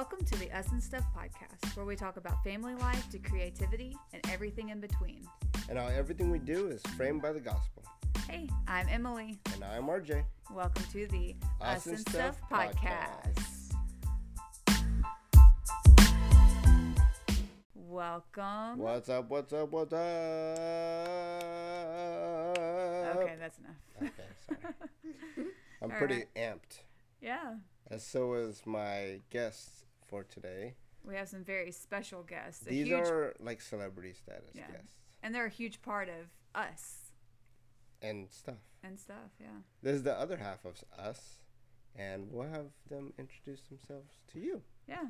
[0.00, 3.94] Welcome to the Us and Stuff podcast, where we talk about family life to creativity
[4.14, 5.26] and everything in between.
[5.68, 7.82] And how everything we do is framed by the gospel.
[8.26, 9.38] Hey, I'm Emily.
[9.52, 10.24] And I'm RJ.
[10.54, 13.74] Welcome to the Us, and Stuff, podcast.
[17.74, 18.78] Welcome.
[18.78, 19.28] What's up?
[19.28, 19.70] What's up?
[19.70, 19.98] What's up?
[23.18, 23.76] Okay, that's enough.
[24.00, 24.10] Okay,
[24.48, 24.60] sorry.
[25.82, 26.34] I'm All pretty right.
[26.34, 26.84] amped.
[27.20, 27.56] Yeah,
[27.90, 30.74] And so is my guests for today.
[31.04, 32.64] we have some very special guests.
[32.64, 34.66] These huge, are like celebrity status Yeah.
[34.70, 37.12] guests and they're a huge part of us
[38.02, 38.58] and stuff.
[38.82, 39.30] and stuff.
[39.40, 39.46] Yeah.
[39.82, 41.38] This is the other half of us,
[41.96, 44.62] and we'll have them introduce themselves to you.
[44.88, 45.06] Yeah.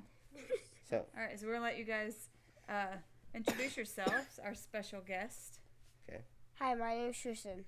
[0.89, 2.29] So, All right, so we're gonna let you guys
[2.69, 2.97] uh,
[3.35, 4.39] introduce yourselves.
[4.45, 5.61] Our special guest.
[6.09, 6.23] Okay.
[6.59, 7.65] Hi, my name is Tristan,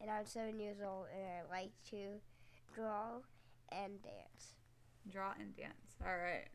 [0.00, 2.20] and I'm seven years old, and I like to
[2.74, 3.20] draw
[3.70, 4.54] and dance.
[5.10, 5.96] Draw and dance.
[6.04, 6.48] All right.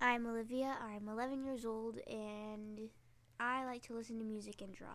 [0.00, 0.76] I'm Olivia.
[0.82, 2.88] I'm 11 years old and
[3.38, 4.88] I like to listen to music and draw.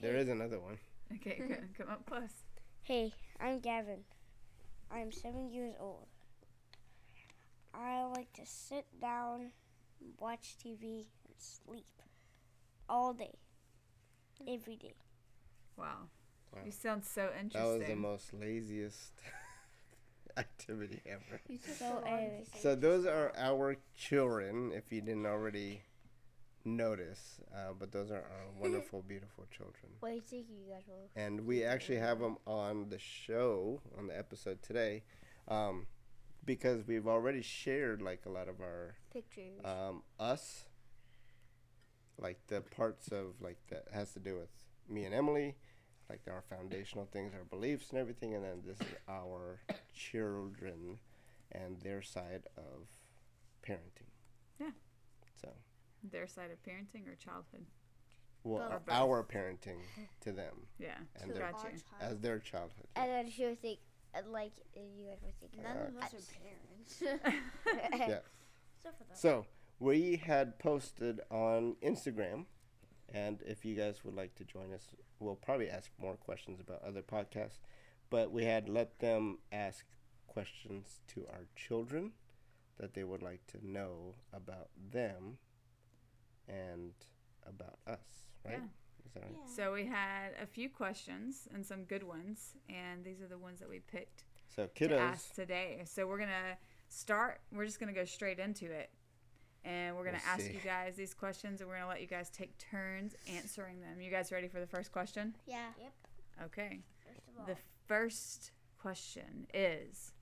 [0.00, 0.78] there is another one.
[1.14, 1.68] Okay, good.
[1.78, 2.44] Come up close.
[2.82, 4.00] Hey, I'm Gavin.
[4.90, 6.06] I'm seven years old.
[7.74, 9.52] I like to sit down,
[10.18, 11.86] watch TV, and sleep
[12.88, 13.38] all day,
[14.46, 14.94] every day.
[15.76, 16.08] Wow.
[16.52, 16.60] Wow.
[16.64, 17.60] You sound so interesting.
[17.60, 19.12] That was the most laziest
[20.36, 21.40] activity ever.
[21.78, 25.82] So, anyways, So those are our children, if you didn't already
[26.64, 27.40] notice.
[27.54, 29.92] Uh, but those are our wonderful, beautiful children.
[30.00, 31.08] what do you you guys will?
[31.16, 35.02] And we actually have them on the show, on the episode today,
[35.48, 35.86] um,
[36.44, 39.60] because we've already shared like a lot of our Pictures.
[39.64, 40.64] um, us,
[42.18, 44.50] like the parts of like that has to do with
[44.88, 45.56] me and Emily,
[46.12, 49.60] like our foundational things, our beliefs and everything, and then this is our
[49.94, 50.98] children
[51.52, 52.86] and their side of
[53.66, 54.10] parenting.
[54.60, 54.70] Yeah.
[55.40, 55.48] So,
[56.10, 57.64] Their side of parenting or childhood.
[58.44, 59.78] well, our, our parenting
[60.20, 60.96] to them Yeah.
[61.20, 61.78] and To their Got you.
[62.00, 62.88] as their childhood.
[62.94, 63.78] and then she'll think,
[64.14, 65.62] uh, like, uh, you guys were thinking.
[65.62, 67.24] None of us are parents.
[67.98, 68.18] Yeah.
[68.84, 69.46] Except for So
[69.80, 72.44] we had posted on Instagram,
[73.14, 74.86] and if you guys would like to join us,
[75.22, 77.60] we'll probably ask more questions about other podcasts.
[78.10, 79.86] But we had let them ask
[80.26, 82.12] questions to our children
[82.78, 85.38] that they would like to know about them
[86.48, 86.92] and
[87.46, 88.58] about us, right?
[88.58, 89.06] Yeah.
[89.06, 89.48] Is that right?
[89.56, 93.60] So we had a few questions and some good ones, and these are the ones
[93.60, 95.82] that we picked So to kiddos, ask today.
[95.84, 96.56] So we're gonna
[96.88, 97.40] start.
[97.52, 98.90] We're just gonna go straight into it,
[99.64, 100.52] and we're gonna Let's ask see.
[100.52, 104.00] you guys these questions, and we're gonna let you guys take turns answering them.
[104.00, 105.34] You guys ready for the first question?
[105.46, 105.68] Yeah.
[105.80, 105.92] Yep.
[106.46, 106.80] Okay.
[107.06, 107.56] First of all, The
[107.86, 110.12] first question is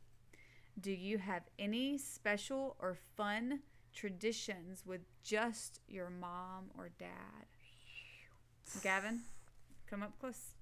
[0.80, 3.60] Do you have any special or fun
[3.94, 7.46] traditions with just your mom or dad?
[8.82, 9.20] Gavin,
[9.88, 10.54] come up close.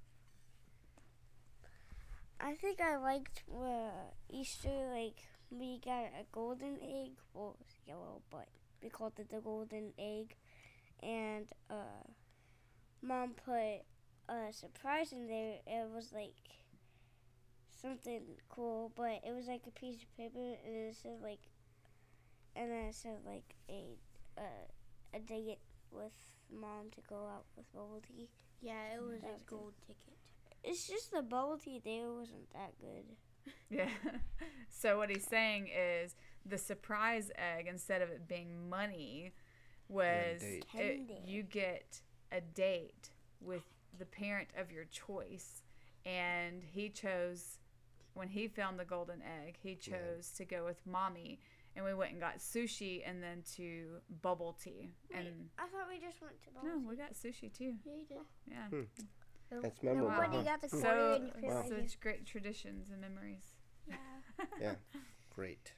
[2.40, 3.90] I think I liked uh,
[4.30, 5.16] Easter, like,
[5.50, 7.12] we got a golden egg.
[7.34, 8.46] Well, it was yellow, but
[8.82, 10.34] we called it the golden egg.
[11.02, 12.04] And uh,
[13.02, 13.82] mom put
[14.28, 15.56] a surprise in there.
[15.66, 16.34] It was like
[17.80, 21.40] something cool, but it was like a piece of paper, and it said like,
[22.56, 23.96] and then it said like a
[24.36, 24.66] uh,
[25.14, 25.58] a date
[25.90, 26.12] with
[26.52, 28.28] mom to go out with bubble tea.
[28.60, 29.56] Yeah, it was That was a good.
[29.56, 30.16] gold ticket.
[30.64, 33.04] It's just the bubble tea there wasn't that good.
[33.70, 33.88] Yeah.
[34.68, 36.14] so what he's saying is
[36.48, 39.32] the surprise egg, instead of it being money,
[39.88, 40.64] was it,
[41.26, 42.00] you get
[42.32, 43.10] a date
[43.40, 43.62] with
[43.98, 45.62] the parent of your choice,
[46.04, 47.58] and he chose
[48.14, 51.38] when he found the golden egg, he chose to go with mommy.
[51.76, 54.90] And we went and got sushi and then to bubble tea.
[55.14, 56.82] And I thought we just went to bubble tea.
[56.82, 57.74] no, we got sushi too.
[57.84, 58.18] Yeah, you did.
[58.50, 58.66] Yeah.
[58.70, 59.60] Hmm.
[59.62, 60.10] That's memorable.
[60.10, 60.42] Nobody huh?
[60.42, 61.82] got the So and you put it right here.
[61.86, 63.52] such great traditions and memories.
[63.86, 63.94] Yeah.
[64.60, 64.74] Yeah,
[65.34, 65.72] great.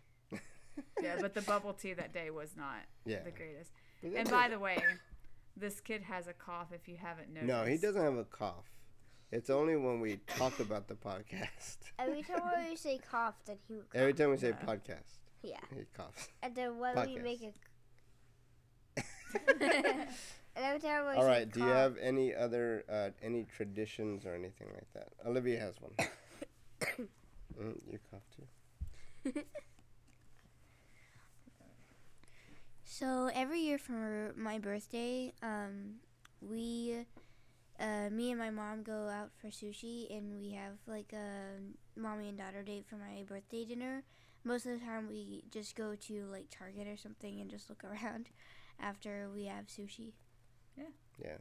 [1.03, 3.23] Yeah, but the bubble tea that day was not Yeah.
[3.23, 3.73] the greatest.
[4.03, 4.83] And by the way,
[5.57, 7.49] this kid has a cough if you haven't noticed.
[7.49, 8.67] no, he doesn't have a cough.
[9.33, 11.77] It's only when we talk about the podcast.
[11.99, 14.01] Every time we say cough, then he would cough.
[14.01, 14.67] Every time we say Yeah.
[14.67, 15.61] podcast, Yeah.
[15.75, 16.29] he coughs.
[16.43, 17.53] And then when we make a.
[19.61, 20.09] and
[20.57, 21.51] every time we All say right.
[21.53, 25.09] Do you have any other uh, any traditions or anything like that?
[25.25, 25.93] Olivia has one.
[27.61, 29.43] mm, you cough too.
[33.01, 35.95] So every year for my birthday, um,
[36.43, 37.07] we
[37.79, 41.57] uh, me and my mom go out for sushi, and we have like a
[41.99, 44.03] mommy and daughter date for my birthday dinner.
[44.45, 47.83] Most of the time, we just go to like Target or something and just look
[47.91, 48.29] around
[48.79, 50.13] after we have sushi.
[50.77, 50.85] Yeah.
[51.19, 51.39] Yeah.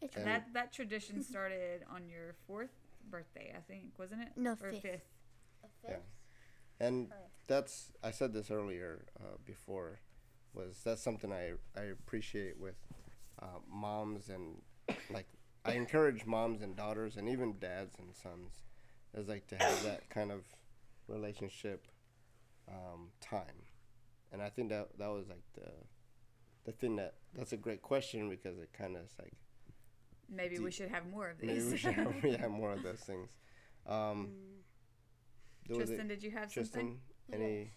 [0.00, 2.72] It's And- that that tradition started on your fourth
[3.10, 4.28] birthday, I think, wasn't it?
[4.36, 4.80] No, or fifth.
[4.80, 5.02] fifth.
[5.86, 5.96] Yeah.
[6.80, 7.30] And Correct.
[7.46, 10.00] that's I said this earlier uh, before
[10.54, 12.76] was that's something I I appreciate with
[13.42, 14.62] uh, moms and
[15.10, 15.26] like
[15.64, 18.62] I encourage moms and daughters and even dads and sons
[19.14, 20.42] is like to have that kind of
[21.08, 21.86] relationship
[22.68, 23.66] um, time,
[24.32, 25.70] and I think that that was like the
[26.64, 29.34] the thing that that's a great question because it kind of is like
[30.30, 31.48] Maybe Do- we should have more of these.
[31.50, 33.30] maybe we should have, we have more of those things.
[33.86, 34.28] Um,
[35.68, 36.98] there a- Tristan, did you have something?
[37.30, 37.70] Tristan, any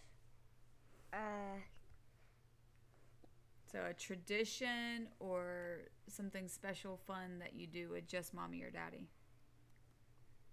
[1.13, 1.59] uh,
[3.71, 9.07] So a tradition or something special fun that you do with just mommy or daddy?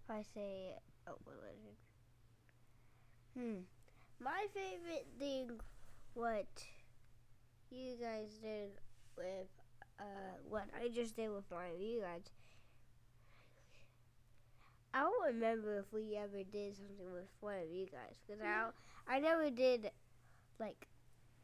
[0.04, 0.74] if I say
[1.06, 3.40] oh, what was it?
[3.40, 3.60] Hmm.
[4.22, 5.50] My favorite thing,
[6.14, 6.46] what
[7.70, 8.70] you guys did
[9.16, 9.48] with,
[9.98, 12.30] uh, what I just did with one of you guys.
[14.92, 18.68] I don't remember if we ever did something with one of you guys because I
[19.08, 19.90] I never did
[20.60, 20.86] like.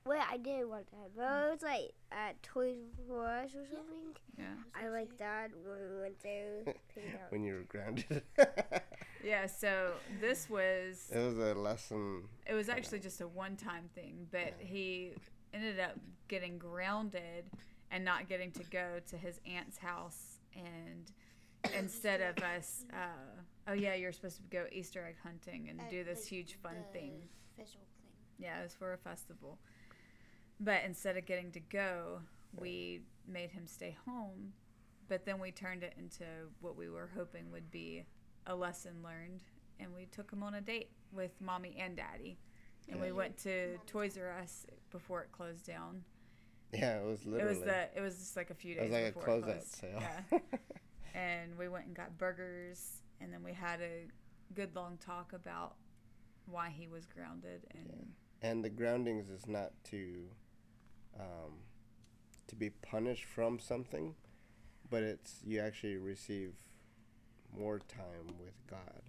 [0.07, 2.77] Well, I did one time, but it was like at Toys
[3.11, 4.17] R Us or something.
[4.39, 4.45] Yeah.
[4.75, 6.63] I like that when we went there.
[6.67, 8.23] out- when you were grounded.
[9.23, 12.23] Yeah, so this was it was a lesson.
[12.47, 15.13] it was actually just a one time thing, but he
[15.53, 15.99] ended up
[16.29, 17.45] getting grounded
[17.91, 21.13] and not getting to go to his aunt's house and
[21.77, 26.03] instead of us uh, oh yeah you're supposed to go easter egg hunting and do
[26.03, 27.21] this huge fun thing
[27.59, 28.47] Festival thing.
[28.47, 29.59] yeah it was for a festival
[30.61, 32.21] but instead of getting to go
[32.59, 34.53] we made him stay home
[35.09, 36.25] but then we turned it into
[36.61, 38.05] what we were hoping would be
[38.47, 39.43] a lesson learned
[39.79, 42.39] and we took him on a date with mommy and daddy
[42.91, 46.03] and we went to toys r us before it closed down
[46.73, 47.55] Yeah, it was literally.
[47.55, 48.83] it was the it was just like a few days.
[48.85, 49.75] it was like a before it closeout closed.
[49.77, 50.03] sale.
[50.33, 50.39] yeah
[51.15, 54.07] and we went and got burgers and then we had a
[54.55, 55.75] good long talk about
[56.47, 58.09] why he was grounded and
[58.43, 60.25] and the groundings is not to,
[61.19, 61.65] um,
[62.49, 64.15] to be punished from something,
[64.89, 66.53] but it's you actually receive
[67.57, 69.03] more time with God,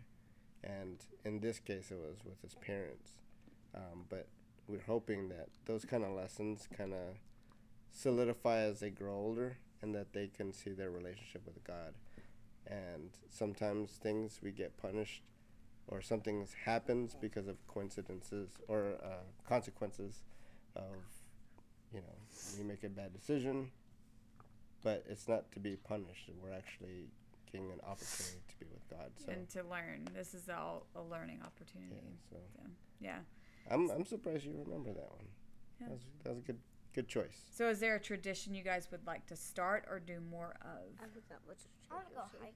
[0.63, 3.13] and in this case it was with his parents,
[3.75, 4.27] um, but
[4.67, 7.17] we're hoping that those kind of lessons kind of
[7.91, 11.93] solidify as they grow older and that they can see their relationship with God.
[12.67, 15.23] And sometimes things we get punished
[15.87, 20.21] or something happens because of coincidences or uh, consequences
[20.75, 20.85] of,
[21.93, 22.15] you know,
[22.57, 23.71] we make a bad decision,
[24.83, 26.29] but it's not to be punished.
[26.41, 27.07] We're actually
[27.51, 29.11] getting an opportunity to be with God.
[29.25, 31.95] So, and to learn this is all a learning opportunity.
[32.31, 32.69] yeah, opportunity so
[33.01, 33.19] yeah
[33.69, 35.27] I'm, I'm surprised you remember that one.
[35.79, 35.87] Yeah.
[35.87, 36.59] That, was, that was a good
[36.93, 37.39] good choice.
[37.51, 40.91] so is there a tradition you guys would like to start or do more of
[40.99, 42.55] I forgot what the I want to go hiking.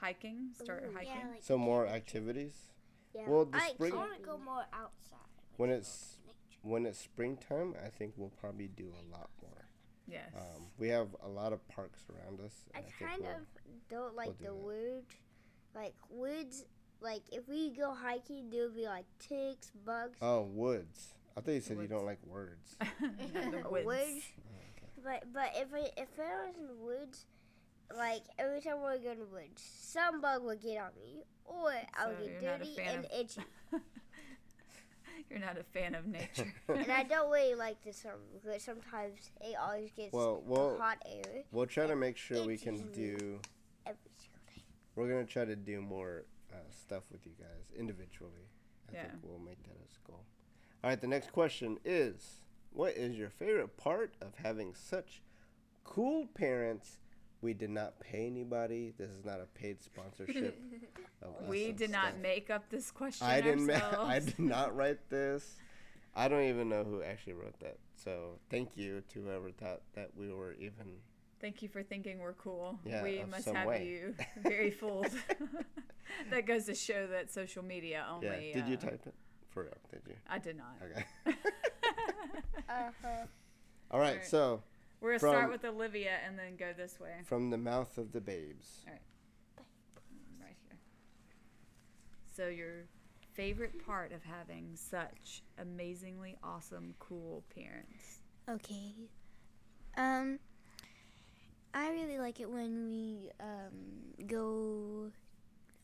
[0.00, 2.54] hiking start Ooh, hiking Yeah, like So more activities.
[3.14, 3.22] Yeah.
[3.26, 5.18] Well, the I spring- I want to go more outside.
[5.58, 6.16] When it's
[6.62, 9.68] when it's springtime, I think we'll probably do a lot more.
[10.06, 12.52] yes Um, we have a lot of parks around us.
[12.74, 13.46] I and think kind we'll- of
[13.88, 15.12] don't like do the woods.
[15.74, 16.64] Like woods,
[17.00, 20.18] like if we go hiking, there will be like ticks, bugs.
[20.20, 21.14] Oh, woods.
[21.36, 22.76] I thought you said you don't like words.
[23.00, 23.86] the woods.
[23.86, 24.24] woods.
[25.02, 27.24] But but if I if I was in the woods,
[27.96, 31.72] like every time we go in the woods, some bug would get on me, or
[31.96, 33.40] I'll So get you're not a dirty and itchy.
[35.30, 39.30] you're not a fan of nature and I don't really like the summer because sometimes
[39.40, 43.40] it always gets Well, well, hot air we'll try to make sure we can do.
[43.86, 44.62] every single day.
[44.96, 48.48] We're gonna try to do more uh, stuff with you guys individually.
[48.88, 49.02] I Yeah.
[49.02, 50.24] think we'll make that as a goal.
[50.84, 51.00] All right.
[51.00, 52.42] The next question is:
[52.72, 55.22] What is your favorite part of having such
[55.84, 56.98] cool parents?
[57.42, 58.94] We did not pay anybody.
[58.96, 60.58] This is not a paid sponsorship.
[61.22, 62.22] of we did not stuff.
[62.22, 63.66] make up this question I didn't.
[63.66, 65.56] Ma- I did not write this.
[66.14, 67.78] I don't even know who actually wrote that.
[67.96, 70.98] So thank you to whoever thought that we were even.
[71.40, 72.78] Thank you for thinking we're cool.
[72.84, 73.86] Yeah, we must some have way.
[73.86, 75.10] you very fooled.
[76.30, 78.50] that goes to show that social media only.
[78.50, 78.54] yeah.
[78.54, 79.14] Did you uh, type it?
[79.50, 79.72] For real?
[79.90, 80.14] Did you?
[80.30, 80.76] I did not.
[80.84, 81.04] Okay.
[82.68, 83.08] Uh-huh.
[83.90, 84.10] All right.
[84.10, 84.26] Alright.
[84.26, 84.62] So
[85.02, 87.22] We're gonna From- start with Olivia and then go this way.
[87.24, 88.84] from the mouth of the babes.
[88.86, 89.02] All right.
[90.40, 90.78] Right here.
[92.30, 92.84] So your
[93.34, 98.20] favorite part of having such amazingly awesome, cool parents.
[98.48, 98.94] Okay.
[99.96, 100.38] Um,
[101.74, 105.10] I really like it when we um, go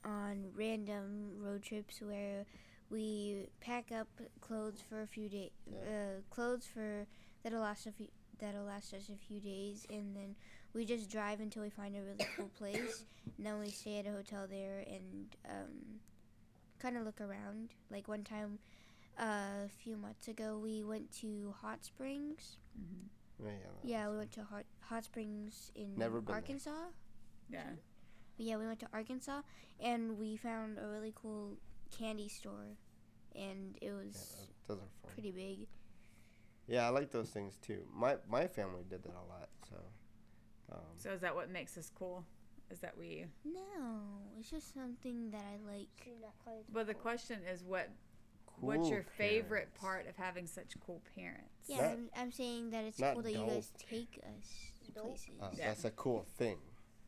[0.05, 2.47] on random road trips where
[2.89, 4.09] we pack up
[4.41, 7.07] clothes for a few days, uh, clothes for
[7.43, 10.35] that'll last a few that'll last us a few days, and then
[10.75, 13.05] we just drive until we find a really cool place,
[13.37, 16.01] and then we stay at a hotel there and um,
[16.79, 17.71] kind of look around.
[17.91, 18.59] Like one time,
[19.19, 22.57] uh, a few months ago, we went to Hot Springs.
[22.79, 23.47] Mm-hmm.
[23.47, 23.53] Yeah,
[23.83, 26.35] that Yeah, we went to Hot, Hot Springs in Never been there.
[26.37, 26.71] Arkansas.
[27.51, 27.63] Yeah.
[28.37, 29.43] Yeah, we went to Arkansas
[29.81, 31.57] and we found a really cool
[31.97, 32.77] candy store,
[33.35, 35.11] and it was those- those are fun.
[35.13, 35.67] pretty big.
[36.69, 37.81] Yeah, I like those things too.
[37.95, 39.49] My my family did that a lot.
[39.69, 39.77] So,
[40.73, 42.25] um, So is that what makes us cool?
[42.71, 43.25] Is that we?
[43.45, 43.61] No,
[44.39, 45.89] it's just something that I like.
[46.05, 47.89] Should not call it Well, the question is what?
[48.47, 51.65] cool what's your favorite part of having such cool parents?
[51.67, 54.49] Yeah, Not- I'm, I'm saying that it's cool that you guys take us
[54.95, 55.31] places.
[55.41, 55.69] Uh, Yeah.
[55.69, 56.59] That's a cool thing.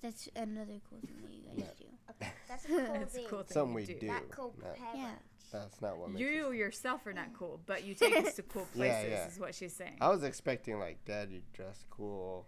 [0.01, 1.85] That's another cool thing that you guys do.
[2.13, 3.27] Okay, that's a cool It's a thing.
[3.29, 3.99] cool thing Some we do.
[4.01, 4.07] do.
[4.07, 4.99] Not cool Not- parents.
[4.99, 5.15] Yeah.
[5.53, 8.43] That's not what makes You us- yourself are not cool, but you take us to
[8.43, 9.07] cool places.
[9.11, 9.27] yeah.
[9.29, 9.99] Is what she's saying.
[10.01, 12.47] I was expecting like, Dad, you dress cool.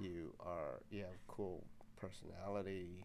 [0.00, 0.80] You are.
[0.90, 1.64] You have cool
[1.96, 3.04] personality.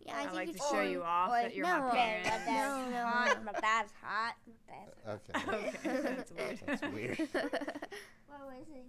[0.00, 2.20] Yeah, I, I, think like to show you off Or that you're no, my Okay,
[2.24, 2.46] my parent.
[2.46, 3.44] dad's No, no, hot.
[3.44, 4.34] My dad's hot.
[4.46, 4.74] My
[5.06, 5.66] dad's Okay.
[5.88, 6.60] okay, that's weird.
[6.66, 7.18] That's weird.
[7.18, 8.84] What was it?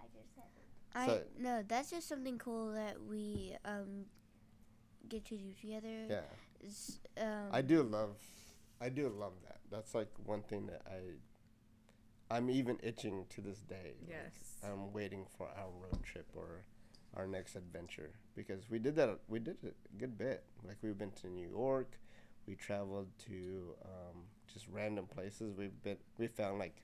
[0.00, 0.96] I just said it.
[0.96, 4.06] I So- no, that's just something cool that we um
[5.08, 6.06] get to do together.
[6.08, 6.20] Yeah.
[7.24, 8.16] Um, I do love,
[8.80, 9.58] I do love that.
[9.70, 13.94] That's like one thing that I, I'm even itching to this day.
[14.06, 14.32] Like, Yes.
[14.64, 16.64] I'm waiting for our road trip or
[17.16, 19.18] our next adventure because we did that.
[19.28, 20.44] We did it a good bit.
[20.66, 21.98] Like we've been to New York,
[22.46, 24.22] we traveled to um,
[24.52, 25.54] just random places.
[25.56, 26.82] We've been, we found like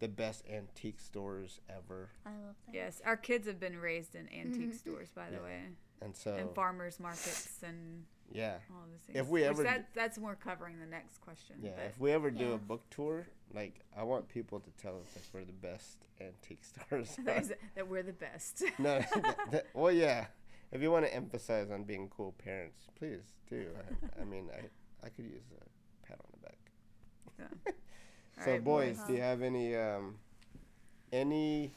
[0.00, 2.74] the best antique stores ever, I love that.
[2.74, 5.42] Yes, our kids have been raised in antique stores, by the Yeah.
[5.42, 5.60] way,
[6.00, 9.18] and so and farmers markets and yeah, all those things.
[9.18, 11.56] If we Which ever that, that's more covering the next question.
[11.62, 11.70] yeah.
[11.88, 12.54] If we ever do Yeah.
[12.54, 16.64] a book tour, like I want people to tell us that we're the best antique
[16.64, 17.16] stores.
[17.18, 17.24] are.
[17.24, 18.62] that, is, that we're the best.
[18.78, 20.26] no, that, that- well, yeah.
[20.70, 23.66] If you want to emphasize on being cool parents, please do.
[24.16, 26.58] I, I mean, I, I could use a pat on the back.
[27.66, 27.72] Yeah.
[28.42, 30.16] So, right, boys, do you have any um,
[31.12, 31.70] any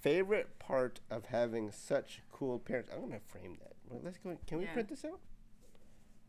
[0.00, 2.90] favorite part of having such cool parents?
[2.94, 3.72] I'm gonna frame that.
[4.04, 4.36] Let's go.
[4.46, 4.74] Can we Yeah.
[4.74, 5.18] print this out?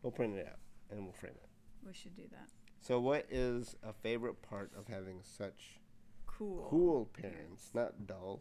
[0.02, 0.58] We'll print it out
[0.90, 1.48] and we'll frame it.
[1.86, 2.48] We should do that.
[2.80, 5.80] So, what is a favorite part of having such
[6.26, 6.66] Cool.
[6.70, 7.70] cool parents?
[7.74, 8.40] Not dull,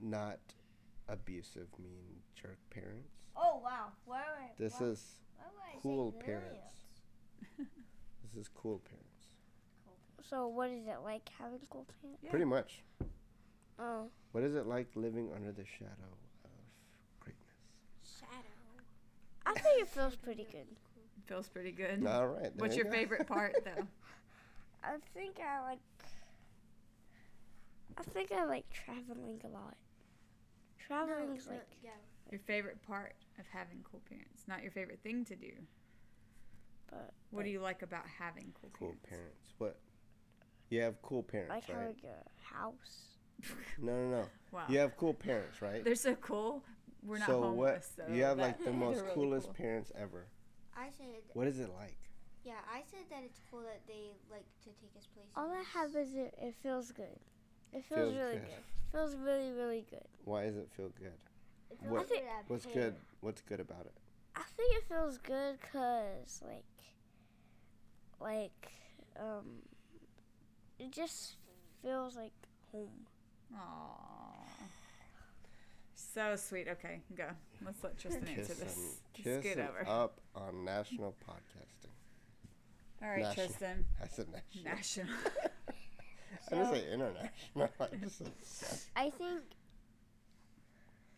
[0.00, 0.38] not
[1.08, 3.12] abusive, mean jerk parents.
[3.36, 3.88] Oh wow.
[4.06, 5.04] Where were This why, is
[5.36, 6.78] why would I cool parents.
[7.58, 9.28] This is cool parents.
[10.22, 12.20] So what is it like having cool parents?
[12.22, 12.30] Yeah.
[12.30, 12.82] Pretty much.
[13.78, 15.90] Oh, What is it like living under the shadow
[16.44, 16.50] of
[17.20, 17.44] greatness?
[18.20, 18.53] shadow.
[19.46, 20.66] I think it feels pretty good.
[21.26, 22.06] Feels pretty good.
[22.06, 22.50] All right.
[22.56, 22.96] What's you your go.
[22.96, 23.86] favorite part, though?
[24.82, 25.78] I think I like.
[27.96, 29.76] I think I like traveling a lot.
[30.78, 31.66] Traveling is like
[32.30, 35.52] Your favorite part of having cool parents, not your favorite thing to do.
[36.90, 39.00] But What do you like about having cool, Cool parents?
[39.08, 39.54] Cool parents.
[39.58, 39.76] What?
[40.70, 41.86] You have cool parents, like right?
[41.86, 43.18] having a house.
[43.80, 44.24] No, no, no.
[44.52, 44.66] Wow.
[44.68, 45.82] You have cool parents, right?
[45.82, 46.62] They're so cool.
[47.04, 47.92] We're not so homeless.
[47.96, 48.08] what?
[48.08, 49.54] so you have like the most really coolest cool.
[49.54, 50.26] parents ever.
[50.76, 51.98] I said, What is it like?
[52.44, 55.30] yeah, I said that it's cool that they like to take us places.
[55.36, 57.18] All I have is it, it feels good.
[57.72, 58.42] It feels, Feels really good.
[58.46, 58.92] good.
[58.92, 60.06] Feels really really good.
[60.24, 61.12] Why does it feel good?
[61.70, 62.28] It What- feels good.
[62.48, 62.94] What's good?
[63.20, 63.92] What's good about it?
[64.36, 66.64] I think it feels good because like,
[68.20, 68.72] like,
[69.18, 69.62] um,
[70.78, 71.36] it just
[71.82, 72.32] feels like
[72.72, 73.06] home.
[73.54, 74.23] Aww.
[76.14, 76.68] So sweet.
[76.68, 77.26] Okay, go.
[77.64, 79.00] Let's let Tristan answer this.
[79.14, 79.84] Just kissing over.
[79.88, 81.90] up on national podcasting.
[83.02, 83.46] All right, national.
[83.46, 83.84] Tristan.
[84.02, 84.64] I said national.
[84.74, 85.08] National.
[86.52, 87.70] I didn't say international.
[87.80, 88.18] I just
[88.60, 89.40] said- I think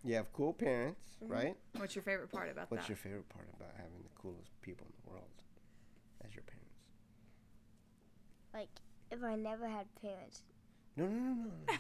[0.05, 1.31] you have cool parents, Mhm.
[1.31, 1.57] right?
[1.77, 2.89] What's your favorite part about What's that?
[2.91, 5.29] your favorite part about having the coolest people in the world
[6.25, 6.63] as your parents?
[8.55, 8.69] like
[9.11, 10.43] if I never had parents,
[10.97, 11.51] No, no, no, no.
[11.69, 11.75] no.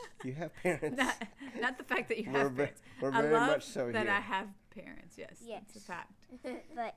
[0.24, 0.96] you have parents.
[0.96, 1.14] not,
[1.60, 2.82] not the fact that you We're have ve- parents.
[3.00, 4.10] we're I very love much so that here.
[4.10, 5.16] I have parents.
[5.18, 6.12] Yes, it's a fact.
[6.74, 6.96] but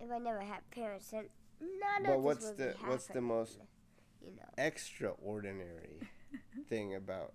[0.00, 1.24] if I never had parents, then
[1.60, 3.58] none But of what's this would the be what's the happening, most
[4.24, 6.00] You know, extraordinary
[6.68, 7.32] thing about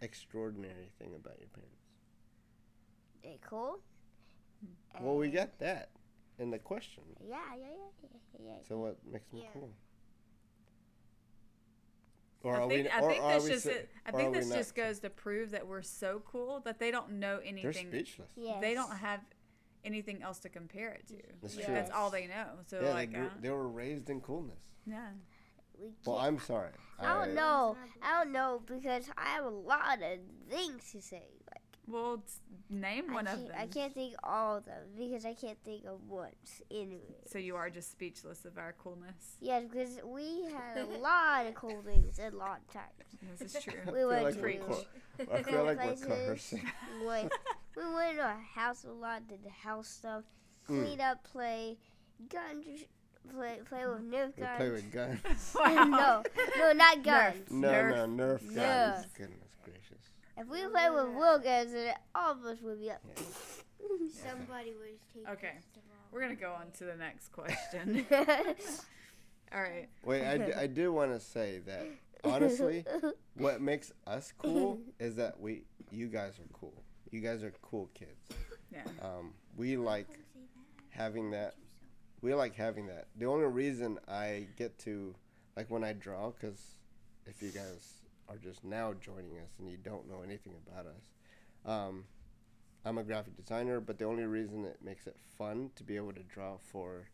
[0.00, 1.76] extraordinary thing about your parents?
[3.22, 3.80] they cool.
[5.00, 5.90] Well, we and- got that
[6.38, 7.02] in the question.
[7.22, 8.52] Yeah, yeah, yeah, yeah, yeah.
[8.66, 9.48] So what makes them Yeah.
[9.52, 9.70] cool?
[12.42, 12.90] Or I think, we?
[12.90, 15.66] I think are this just sa- it- I think this just goes to prove that
[15.66, 17.62] we're so cool that they don't know anything.
[17.72, 18.04] They're anything.
[18.06, 18.30] speechless.
[18.36, 18.60] Yes.
[18.62, 19.20] They don't have
[19.84, 21.16] anything else to compare it to.
[21.42, 21.64] That's Yes.
[21.66, 21.74] true.
[21.74, 22.46] That's all they know.
[22.66, 24.58] So yeah, like, they, grew, uh, they were raised in coolness.
[24.86, 25.10] yeah.
[25.78, 26.72] We Well, I'm sorry.
[26.98, 27.76] I don't know.
[28.02, 30.18] I don't know because I have a lot of
[30.50, 31.22] things to say.
[31.50, 31.59] Like
[31.90, 33.52] Well, s- name one of them.
[33.58, 37.00] I can't think all of them because I can't think of once anyway.
[37.26, 39.36] So you are just speechless of our coolness.
[39.40, 43.38] Yes, because we had a lot of cool things a lot of times.
[43.38, 43.74] This is true.
[43.86, 44.84] I We feel went like to we're co-
[45.34, 46.54] I feel like we're places.
[47.00, 47.32] We went,
[47.76, 50.24] we went to our house a lot, did the house stuff,
[50.68, 50.84] Mm.
[50.84, 51.78] clean up, play,
[52.28, 52.64] guns,
[53.34, 54.56] play, play with Nerf We guns.
[54.58, 55.20] play with guns.
[55.54, 55.84] Wow.
[55.84, 56.22] no,
[56.58, 57.50] no, not guns.
[57.50, 57.90] No, Nerf.
[57.90, 58.54] no, Nerf Nerf.
[58.54, 59.06] guns.
[59.16, 59.49] Goodness gracious.
[60.40, 63.02] If we play with real guns, then all of us would be up.
[64.26, 65.52] Somebody was taking Okay.
[65.74, 65.80] the
[66.10, 68.06] We're gonna go on to the next question.
[69.52, 69.88] All right.
[70.04, 71.86] Wait, I, d- I do want to say that
[72.24, 72.84] honestly,
[73.34, 76.84] what makes us cool is that we, you guys are cool.
[77.10, 78.28] You guys are cool kids.
[78.72, 78.82] Yeah.
[79.02, 80.06] Um, we like
[80.90, 81.54] having that.
[82.22, 83.08] We like having that.
[83.16, 85.14] The only reason I get to,
[85.56, 86.60] like when I draw, because
[87.26, 87.99] if you guys
[88.30, 91.10] are just now joining us and you don't know anything about us,
[91.66, 92.04] um,
[92.84, 93.80] I'm a graphic designer.
[93.80, 97.08] But the only reason it makes it fun to be able to draw for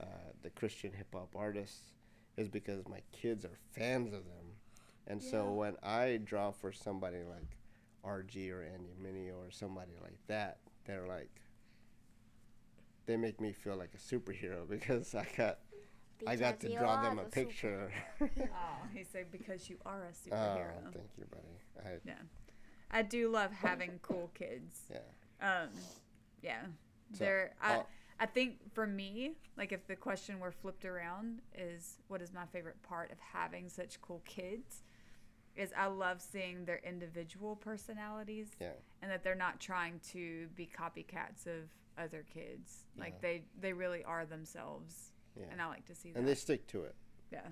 [0.00, 0.06] uh,
[0.42, 1.90] the Christian hip hop artists
[2.36, 4.54] is because my kids are fans of them,
[5.06, 7.56] and so when I draw for somebody like
[8.04, 11.42] RG or Andy Mineo or somebody like that, they're like
[13.06, 15.58] they make me feel like a superhero because I got
[16.26, 17.90] I got to draw them a picture.
[18.22, 20.32] Oh, he said because you are a superhero.
[20.34, 20.92] oh, superhero.
[20.92, 21.98] thank you, buddy.
[22.92, 24.80] I, I do love having cool kids.
[24.90, 25.62] yeah.
[25.62, 25.68] Um,
[26.42, 26.62] yeah.
[27.12, 27.86] So, They're I I'll-
[28.22, 32.44] I think for me, like if the question were flipped around, is what is my
[32.52, 34.82] favorite part of having such cool kids?
[35.56, 38.48] Is I love seeing their individual personalities.
[38.60, 38.72] Yeah.
[39.00, 42.84] And that they're not trying to be copycats of other kids.
[42.98, 43.18] Like Yeah.
[43.22, 45.12] they they really are themselves.
[45.38, 45.46] Yeah.
[45.52, 46.18] And I like to see that.
[46.18, 46.94] And they stick to it.
[47.32, 47.48] yeah.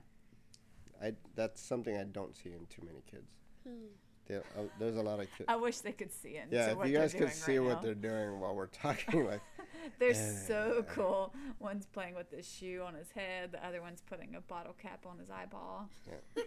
[1.02, 3.30] I that's something I don't see in too many kids.
[3.66, 3.86] Hmm.
[4.26, 4.40] They, uh,
[4.78, 5.44] there's a lot of kids.
[5.48, 6.48] I wish they could see it.
[6.50, 9.40] Yeah, if you guys could see what they're doing while we're talking, like
[9.98, 10.32] They're Yeah.
[10.46, 11.34] so cool.
[11.58, 13.52] One's playing with this shoe on his head.
[13.52, 15.88] The other one's putting a bottle cap on his eyeball.
[16.06, 16.42] Yeah.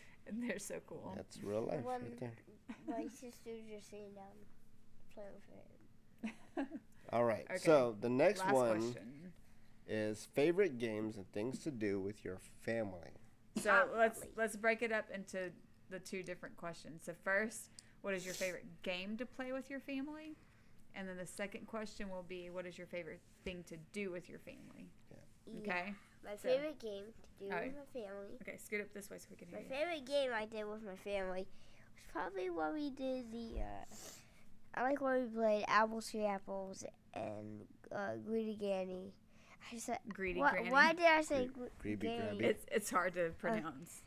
[0.28, 1.12] and they're so cool.
[1.16, 2.32] that's real life One- right there.
[2.88, 4.24] My sister's just sitting down
[5.14, 5.28] playing
[6.22, 6.80] with it.
[7.12, 7.46] All right.
[7.50, 7.58] Okay.
[7.58, 9.02] So the next Last one question.
[9.88, 13.10] Is favorite games and things to do with your family.
[13.62, 15.50] So let's let's break it up into
[15.90, 17.02] the two different questions.
[17.04, 17.70] So first,
[18.02, 20.36] what is your favorite game to play with your family?
[20.94, 24.28] And then the second question will be, what is your favorite thing to do with
[24.28, 24.88] your family?
[25.60, 25.92] Okay.
[26.24, 27.74] My So- favorite game to do Alright.
[27.74, 28.38] with my family.
[28.42, 29.68] Okay, scoot up this way so we can hear My you.
[29.68, 31.46] favorite game I did with my family
[31.94, 33.60] was probably when we did the.
[33.60, 33.94] Uh,
[34.74, 36.82] I like when we played apples to apples
[37.14, 39.12] and uh, Greedy Ganny.
[39.72, 40.70] I said, Greedy why, granny.
[40.70, 42.38] why did I say Gre- gr- Greedy Ganny?
[42.38, 42.42] Grabby.
[42.42, 44.02] It's it's hard to pronounce.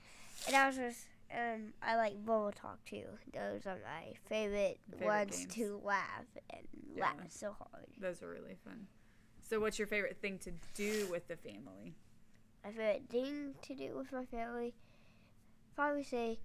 [0.48, 3.04] And I was just, um, I like Bubble Talk too.
[3.34, 5.54] Those are my favorite, Favorite ones games.
[5.56, 7.04] to laugh and Yeah.
[7.04, 7.88] laugh so hard.
[8.00, 8.88] Those are really fun.
[9.42, 11.96] So what's your favorite thing to do with the family?
[12.64, 14.74] My favorite thing to do with my family,
[15.76, 16.40] probably say,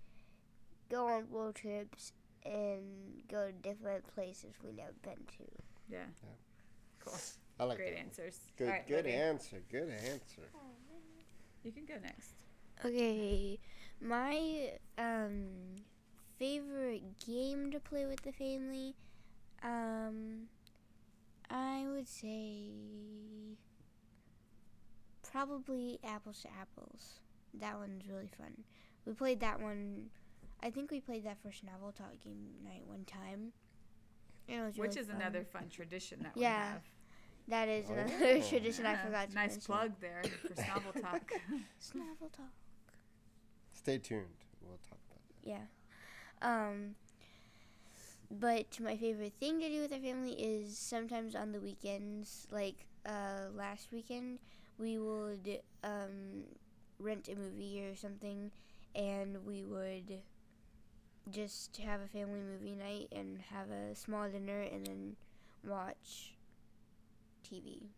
[0.90, 2.12] go on road trips
[2.44, 5.44] and go to different places we never been to.
[5.88, 5.98] Yeah.
[6.22, 6.28] Yeah.
[7.04, 7.14] Cool.
[7.58, 8.00] I like Great that.
[8.00, 8.38] answers.
[8.58, 9.62] Good, All right, good Libby, answer.
[9.70, 10.42] Good answer.
[11.62, 12.32] You can go next.
[12.84, 13.58] Okay,
[14.00, 15.46] my um
[16.38, 18.94] favorite game to play with the family,
[19.62, 20.48] um,
[21.48, 22.70] I would say
[25.22, 27.20] probably apples to apples.
[27.54, 28.64] That one's really fun.
[29.06, 30.10] We played that one.
[30.62, 33.52] I think we played that first novel talk game night one time.
[34.48, 35.16] And it was Which really is fun.
[35.16, 36.58] another fun tradition that Yeah.
[36.58, 36.82] we have.
[37.48, 37.92] That is Oh.
[37.94, 39.60] another tradition I forgot to Nice mention.
[39.74, 41.30] plug there for Snobble Talk.
[41.78, 42.52] Snavel talk.
[43.72, 44.24] Stay tuned.
[44.62, 45.48] We'll talk about that.
[45.48, 45.66] Yeah.
[46.42, 46.94] Um
[48.30, 52.86] but my favorite thing to do with our family is sometimes on the weekends, like
[53.06, 54.38] uh last weekend,
[54.78, 56.44] we would um
[56.98, 58.50] rent a movie or something
[58.94, 60.20] and we would
[61.30, 65.16] just have a family movie night and have a small dinner and then
[65.66, 66.33] watch
[67.44, 67.88] TV.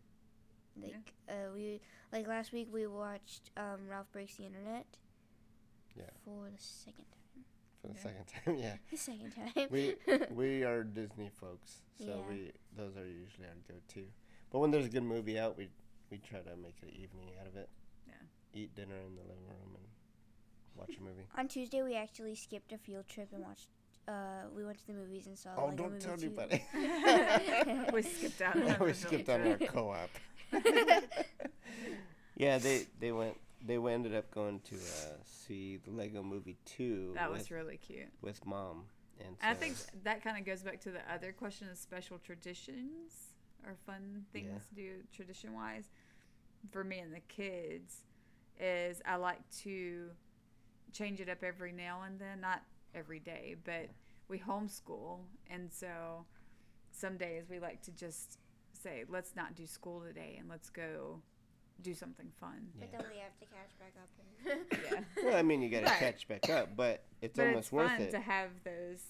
[0.79, 1.81] Like uh we
[2.13, 4.85] like last week we watched um Ralph Breaks the Internet.
[5.95, 6.03] Yeah.
[6.23, 7.43] For the second time.
[7.81, 8.01] For the Yeah.
[8.03, 8.75] second time, yeah.
[8.91, 9.67] The second time.
[9.71, 9.95] We
[10.31, 12.29] we are Disney folks, so Yeah.
[12.29, 14.05] we those are usually our go-to.
[14.51, 15.69] But when there's a good movie out, we
[16.11, 17.69] we try to make an evening out of it.
[18.07, 18.13] Yeah.
[18.53, 19.85] Eat dinner in the living room and
[20.75, 21.25] watch a movie.
[21.35, 23.67] On Tuesday, we actually skipped a field trip and watched.
[24.07, 25.49] Uh, we went to the movies and saw.
[25.57, 26.27] Oh, like, don't movie tell too.
[26.27, 26.63] anybody.
[27.93, 28.55] we skipped out.
[28.55, 30.09] on we skipped field on our co-op.
[32.35, 37.11] yeah, they they went they ended up going to uh, see the Lego Movie two.
[37.15, 38.07] That with, was really cute.
[38.21, 38.83] with mom,
[39.19, 42.17] and And I think that kind of goes back to the other question of special
[42.19, 43.33] traditions
[43.65, 44.59] or fun things Yeah.
[44.69, 45.89] to do tradition wise.
[46.71, 48.03] For me and the kids,
[48.59, 50.09] is I like to
[50.91, 52.61] change it up every now and then, not
[52.95, 53.89] every day, but
[54.27, 55.19] we homeschool,
[55.49, 56.25] and so
[56.91, 58.39] some days we like to just
[58.73, 61.21] say, let's not do school today and let's go
[61.81, 62.67] do something fun.
[62.79, 62.97] But Yeah.
[62.99, 64.09] then we have to catch back up.
[64.49, 65.23] And Yeah.
[65.23, 65.99] Well, I mean, you got to Right.
[65.99, 68.11] catch back up, but it's but almost it's worth fun it.
[68.11, 69.03] to have those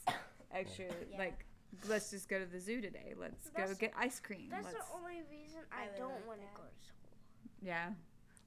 [0.51, 1.17] extra Yeah.
[1.17, 1.45] like
[1.89, 4.95] let's just go to the zoo today let's go get ice cream That's let's, the
[4.95, 7.11] only reason I I, don't like want to go to school.
[7.61, 7.89] yeah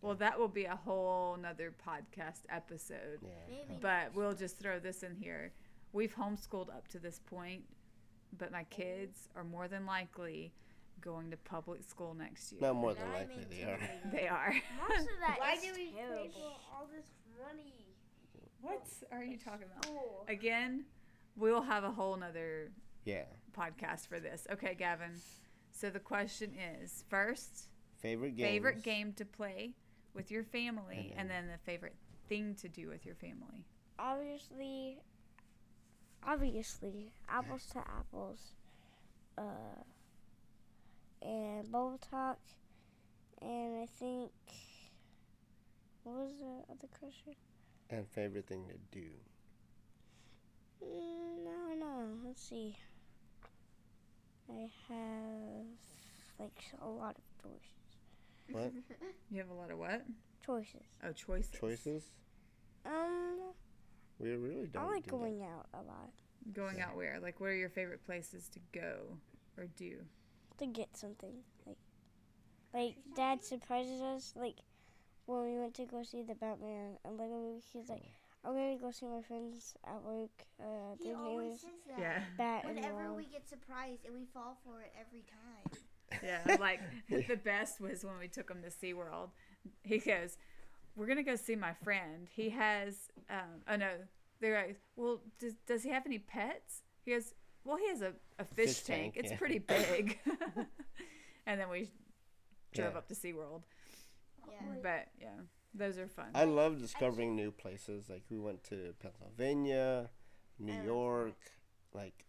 [0.02, 3.28] well that will be a whole nother podcast episode yeah.
[3.48, 3.78] Maybe.
[3.80, 5.52] but we'll just throw this in here
[5.92, 7.62] we've homeschooled up to this point
[8.38, 10.52] but my kids are more than likely
[11.00, 13.78] going to public school next year No, more than I'm likely they are.
[14.12, 14.54] they are
[14.88, 16.30] Most of that Why is do we pay terrible.
[16.32, 17.06] for all this
[17.46, 17.86] money?
[18.60, 19.94] what are you talking about
[20.28, 20.84] again
[21.36, 22.70] we'll have a whole nother
[23.04, 23.24] Yeah.
[23.56, 25.12] podcast for this okay gavin
[25.72, 27.68] so the question is first
[28.02, 28.48] Favorite games.
[28.50, 29.74] favorite game to play
[30.14, 31.96] with your family, And and then the favorite
[32.28, 33.64] thing to do with your family.
[33.98, 34.98] Obviously,
[36.26, 38.52] obviously, apples to apples,
[39.38, 39.82] uh,
[41.22, 42.38] and bubble talk,
[43.40, 44.32] and I think
[46.04, 47.34] what was the other question?
[47.90, 49.08] And favorite thing to do.
[50.82, 52.08] Mm, no, no.
[52.24, 52.76] Let's see.
[54.48, 55.66] I have
[56.38, 57.79] like a lot of choices.
[58.52, 58.72] What
[59.30, 60.02] You have a lot of what?
[60.44, 60.82] Choices.
[61.04, 61.50] Oh, choices.
[61.58, 62.10] choices?
[62.84, 63.38] Um,
[64.18, 64.84] We really don't.
[64.84, 65.16] I like do that.
[65.18, 66.10] going out a lot
[66.52, 66.88] Going Yeah.
[66.88, 67.20] out where?
[67.20, 69.18] Like, what are your favorite places to go
[69.58, 69.98] or do?
[70.58, 71.36] to get something.
[71.66, 71.78] Like,
[72.74, 74.34] like Dad surprises us.
[74.36, 74.56] Like
[75.26, 78.02] when we went to go see the Batman and Lego movie, he's like,
[78.44, 80.30] "I'm gonna go see my friends at work.
[80.60, 81.98] Uh, He always says that.
[81.98, 82.20] Yeah.
[82.36, 85.80] Bat Whenever we get surprised and we fall for it every time.
[86.22, 86.56] Yeah.
[86.60, 89.30] Like, the best was when we took him to SeaWorld.
[89.82, 90.36] He goes,
[90.96, 92.28] We're going to go see my friend.
[92.34, 92.94] He has,
[93.28, 93.90] um, oh no,
[94.40, 96.82] they're like, Well, does, does he have any pets?
[97.04, 99.14] He goes, Well, he has a, a fish, Fish tank.
[99.14, 99.38] tank, It's yeah.
[99.38, 100.18] pretty big.
[101.46, 101.90] and then we
[102.74, 102.98] drove Yeah.
[102.98, 103.62] up to SeaWorld.
[104.50, 104.56] Yeah.
[104.82, 105.28] But yeah,
[105.74, 106.26] those are fun.
[106.34, 108.08] I love discovering new places.
[108.08, 110.10] Like we went to Pennsylvania,
[110.58, 111.36] New York,
[111.94, 112.24] like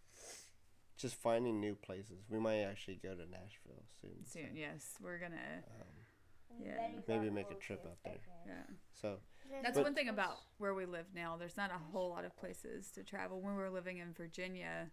[1.02, 2.24] just finding new places.
[2.30, 4.24] We might actually go to Nashville soon.
[4.24, 5.62] so, Soon, yes, we're gonna.
[5.80, 8.20] um, Yeah, maybe make a trip out there.
[8.46, 8.62] yeah.
[8.92, 9.20] So
[9.62, 11.36] That's But- one thing about where we live now.
[11.36, 13.40] There's not a whole lot of places to travel.
[13.42, 14.90] When we were living in Virginia,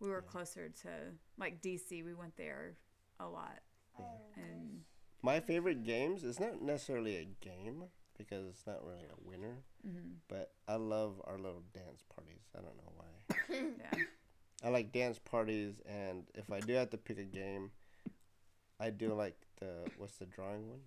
[0.00, 0.30] we were Yeah.
[0.30, 2.02] closer to like DC.
[2.02, 2.76] We went there
[3.20, 3.62] a lot,
[3.98, 4.18] Yeah.
[4.36, 4.84] and
[5.22, 10.16] my favorite games is not necessarily a game because it's not really a winner, mhm,
[10.28, 12.48] but I love our little dance parties.
[12.56, 13.12] I don't know why.
[13.78, 14.04] yeah,
[14.64, 17.70] I like dance parties, and if I do have to pick a game,
[18.80, 20.80] I do like the what's the drawing one?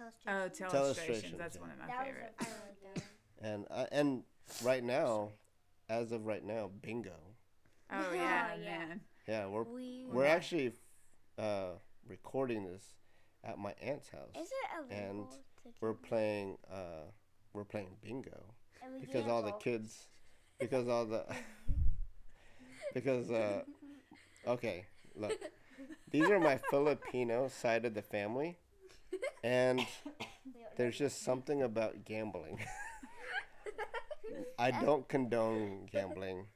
[0.00, 0.70] oh, Telestration.
[0.70, 0.70] telestrations.
[0.70, 1.60] Telestrations, That's yeah.
[1.62, 2.34] one of my That was favorites.
[2.40, 3.02] a- I like that.
[3.40, 4.22] And I, and
[4.62, 5.30] right now,
[5.88, 7.12] as of right now, bingo.
[7.90, 8.64] Oh yeah, yeah.
[8.64, 9.00] man.
[9.26, 10.30] Yeah, we're We we're Yeah.
[10.32, 10.72] actually
[11.38, 11.70] uh,
[12.06, 12.82] recording this
[13.44, 14.30] at my aunt's house.
[14.40, 15.36] is it illegal And to
[15.80, 17.10] We're playing uh,
[17.54, 18.44] we're playing bingo
[18.82, 20.06] and we because can't all the kids
[20.60, 21.24] because all the
[22.94, 23.62] because uh,
[24.46, 25.32] okay look
[26.10, 28.56] these are my Filipino side of the family
[29.42, 29.86] and
[30.76, 32.60] there's just something about gambling.
[34.58, 36.46] I don't condone gambling.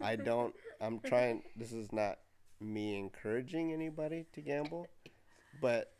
[0.00, 0.54] I don't.
[0.80, 1.42] I'm trying.
[1.56, 2.18] This is not
[2.60, 4.88] me encouraging anybody to gamble,
[5.60, 5.92] but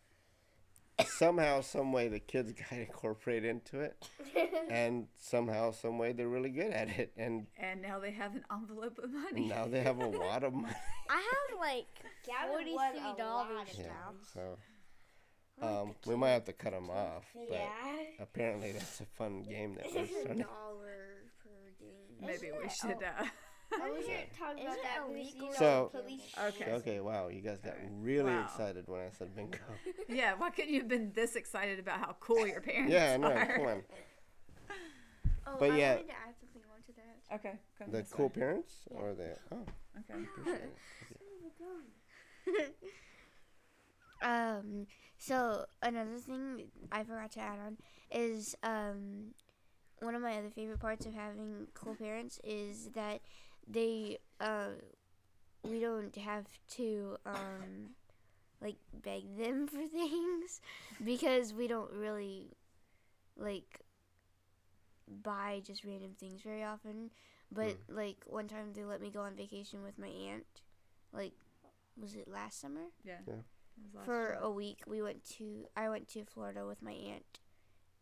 [1.06, 4.08] somehow, some way, the kids got incorporated into it,
[4.70, 8.44] and somehow, some way, they're really good at it, and And now they have an
[8.52, 9.46] envelope of money.
[9.48, 10.74] now they have a lot of money.
[11.10, 11.86] I have like
[12.26, 14.14] Gavin forty-three dollars of Yeah, now.
[14.32, 14.58] so
[15.60, 17.68] um, we might have to cut them off, but Yeah.
[18.20, 20.38] apparently that's a fun game that we're starting.
[20.38, 22.18] dollar per game.
[22.20, 22.72] Maybe we it?
[22.72, 23.02] should.
[23.02, 23.24] Uh,
[23.80, 24.16] I was Yeah.
[24.38, 26.35] talking Is about it that illegal because So- police.
[26.48, 26.72] Okay.
[26.72, 28.44] Okay, wow, you guys got really Wow.
[28.44, 29.58] excited when I said bingo.
[30.08, 33.16] yeah, why couldn't you have been this excited about how cool your parents yeah, I
[33.16, 33.46] know, are?
[33.46, 33.82] come on.
[35.44, 35.94] Oh, But I yeah.
[35.94, 37.35] wanted to add something onto that.
[37.35, 38.32] Okay, come The this cool way.
[38.35, 39.66] parents or the oh,
[39.98, 40.22] Okay.
[40.22, 40.70] appreciate
[42.46, 42.76] it.
[44.22, 44.87] Um,
[45.18, 47.76] so another thing I forgot to add on
[48.11, 49.35] is um,
[50.00, 53.20] one of my other favorite parts of having cool parents is that
[53.68, 54.68] they uh
[55.62, 57.90] we don't have to um
[58.61, 60.61] like beg them for things
[61.05, 62.51] because we don't really
[63.37, 63.81] like
[65.22, 67.11] buy just random things very often
[67.51, 70.62] but like one time they let me go on vacation with my aunt
[71.12, 71.33] like
[72.01, 73.16] was it last summer Yeah.
[73.27, 73.35] Yeah.
[73.94, 74.38] Last for year.
[74.42, 77.40] a week we went to i went to florida with my aunt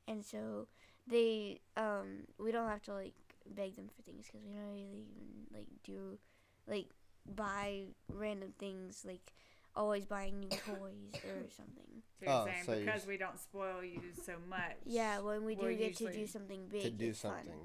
[0.06, 0.68] and so
[1.06, 3.14] they um we don't have to like
[3.48, 6.18] beg them for things because we don't really even like do
[6.66, 6.88] like
[7.34, 9.32] buy random things like
[9.76, 14.34] always buying new toys or something So Oh, so because we don't spoil you so
[14.48, 14.76] much.
[14.84, 17.32] yeah when we do get to do something big to do it's fun.
[17.36, 17.60] something.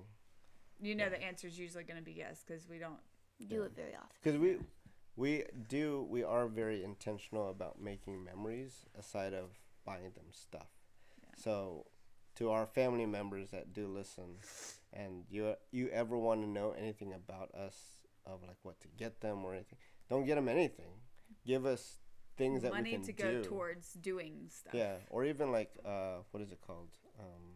[0.81, 1.09] You know Yeah.
[1.09, 2.99] the answer is usually going to be yes because we don't.
[3.49, 3.65] do Yeah.
[3.65, 4.57] it very often Because we
[5.17, 9.49] we do we are very intentional about making memories aside of
[9.85, 10.67] buying them stuff.
[11.21, 11.29] Yeah.
[11.37, 11.85] So
[12.35, 14.37] to our family members that do listen,
[14.95, 17.75] and you you ever want to know anything about us
[18.25, 19.77] of like what to get them or anything,
[20.09, 21.01] don't get them anything.
[21.45, 21.99] Give us
[22.37, 23.43] things that money we can to go do.
[23.43, 24.73] towards doing stuff.
[24.73, 26.89] Yeah, or even like uh, what is it called?
[27.19, 27.55] Um,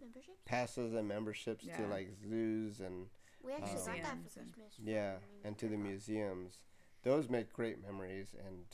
[0.00, 3.06] membership passes and memberships to like zoos and
[3.44, 6.58] we actually got that for and- christmas yeah, and to the museums.
[7.02, 8.64] Those make great memories and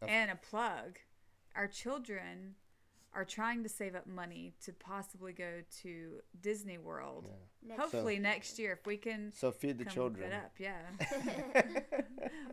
[0.00, 0.98] Of- And a plug.
[1.54, 2.54] Our children
[3.16, 7.24] are trying to save up money to possibly go to Disney World.
[7.26, 7.68] yeah.
[7.70, 10.32] Next Hopefully next year, if we can So feed the come children.
[10.32, 10.52] up.
[10.58, 10.82] Yeah.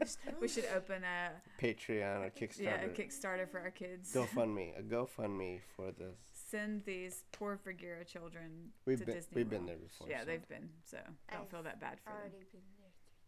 [0.42, 2.62] we should open a Patreon or Kickstarter.
[2.62, 4.12] yeah a Kickstarter for our kids.
[4.14, 6.16] GoFundMe, a GoFundMe for this.
[6.34, 9.60] Send these poor Figura children We've to been Disney we've World.
[9.62, 10.08] been there before.
[10.10, 10.26] Yeah, so.
[10.26, 10.70] they've been.
[10.86, 10.98] So
[11.32, 12.32] don't I've feel that bad for them.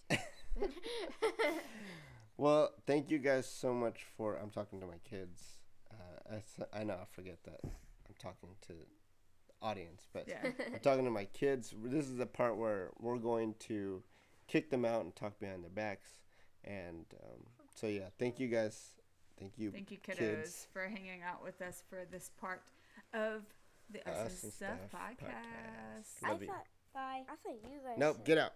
[0.10, 0.20] been
[0.64, 1.50] there.
[2.38, 4.36] Well, thank you guys so much for.
[4.36, 5.55] I'm talking to my kids.
[6.00, 8.74] Uh, I, s- I know I forget that I'm talking to
[9.62, 10.38] audience, but Yeah.
[10.74, 11.74] I'm talking to my kids.
[11.84, 14.04] This is the part where we're going to
[14.48, 16.10] kick them out and talk behind their backs.
[16.64, 17.42] And um,
[17.76, 18.92] so yeah, thank you guys.
[19.40, 19.72] Thank you.
[19.72, 20.68] Thank you, kiddos, kids.
[20.72, 22.62] for hanging out with us for this part
[23.14, 23.44] of
[23.92, 26.24] the Us, Us and and Stuff, Stuff podcast.
[26.24, 26.30] podcast.
[26.30, 26.48] I you.
[26.48, 27.96] thought bye I thought you guys.
[27.98, 28.54] Nope, said- get out.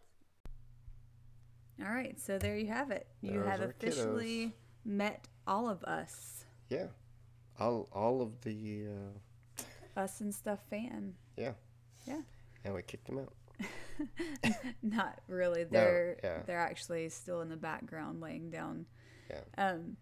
[1.81, 3.07] All right, so there you have it.
[3.21, 6.87] You Those have are officially met all of us, Yeah,
[7.59, 11.13] all all of the uh, Us and Stuff fan.
[11.37, 11.53] yeah
[12.05, 12.21] Yeah.
[12.63, 13.33] and we kicked them out.
[14.81, 15.65] Not really.
[15.65, 16.39] They're yeah.
[16.45, 18.85] they're actually still in the background, laying down.
[19.29, 19.41] Yeah.
[19.57, 19.97] Um.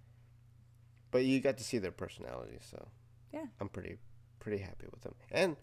[1.09, 2.87] But you got to see their personalities, so
[3.33, 3.45] Yeah.
[3.59, 3.97] I'm pretty
[4.39, 5.15] pretty happy with them.
[5.31, 5.55] And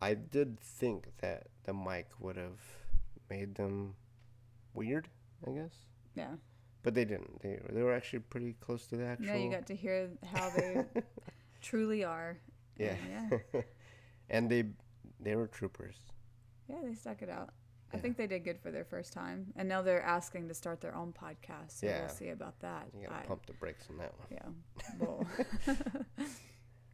[0.00, 2.60] I did think that the mic would have
[3.30, 3.94] made them
[4.74, 5.08] weird,
[5.46, 5.74] I guess,
[6.14, 6.34] Yeah.
[6.84, 7.40] But they didn't.
[7.42, 9.26] They they were actually pretty close to the actual.
[9.26, 10.84] No, you got to hear how they
[11.60, 12.38] truly are.
[12.78, 12.94] yeah,
[13.30, 13.60] And yeah.
[14.30, 14.64] and they
[15.18, 15.96] they were troopers.
[16.68, 17.50] Yeah, they stuck it out.
[17.92, 20.80] I think they did good for their first time, and now they're asking to start
[20.80, 21.78] their own podcast.
[21.80, 22.00] So Yeah.
[22.00, 22.88] we'll see about that.
[22.92, 24.28] You gotta I- pump the brakes on that one.
[24.98, 26.24] Yeah.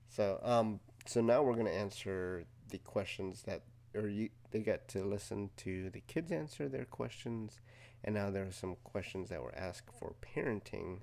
[0.09, 3.63] So um, so now we're gonna answer the questions that,
[3.95, 7.61] or you they got to listen to the kids answer their questions,
[8.05, 11.01] and now there are some questions that were asked for parenting,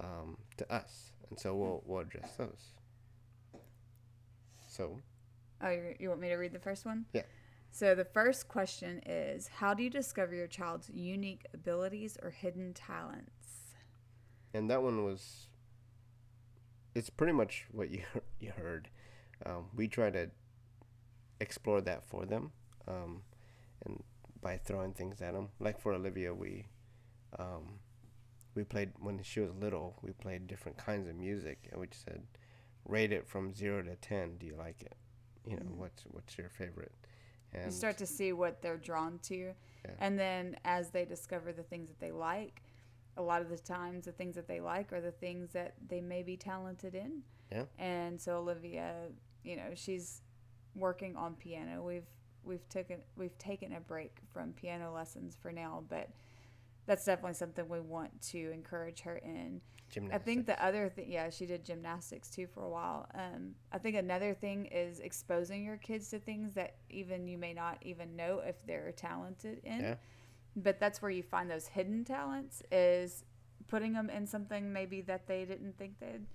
[0.00, 2.72] um, to us, and so we'll we'll address those.
[4.68, 5.00] So
[5.62, 7.06] oh, you you want me to read the first one?
[7.12, 7.22] Yeah.
[7.70, 12.72] So the first question is, how do you discover your child's unique abilities or hidden
[12.72, 13.44] talents?
[14.54, 15.48] and that one was.
[16.94, 18.02] It's pretty much what you
[18.40, 18.88] you heard.
[19.44, 20.30] Um, we try to
[21.44, 22.52] explore that for them,
[22.88, 23.22] um,
[23.84, 24.02] and
[24.40, 25.48] by throwing things at them.
[25.60, 26.66] Like for Olivia, we
[27.38, 27.78] um,
[28.54, 29.96] we played when she was little.
[30.02, 32.22] We played different kinds of music, and we just said,
[32.86, 34.36] rate it from zero to ten.
[34.38, 34.96] Do you like it?
[35.46, 35.76] You know, Mhm.
[35.76, 36.92] what's what's your favorite?
[37.52, 39.36] And you start to see what they're drawn to,
[39.84, 39.90] Yeah.
[40.00, 42.62] and then as they discover the things that they like,
[43.16, 46.00] a lot of the times the things that they like are the things that they
[46.00, 47.22] may be talented in.
[47.52, 47.66] Yeah.
[47.78, 49.10] And so Olivia,
[49.44, 50.22] you know, she's
[50.74, 51.82] working on piano.
[51.82, 52.06] We've
[52.44, 56.10] we've taken we've taken a break from piano lessons for now, but
[56.86, 59.60] that's definitely something we want to encourage her in.
[59.90, 60.22] Gymnastics.
[60.22, 63.06] I think the other thing, yeah, she did gymnastics too for a while.
[63.14, 67.54] Um, I think another thing is exposing your kids to things that even you may
[67.54, 69.80] not even know if they're talented in.
[69.80, 69.94] Yeah.
[70.56, 73.24] But that's where you find those hidden talents is
[73.68, 76.26] putting them in something maybe that they didn't think they'd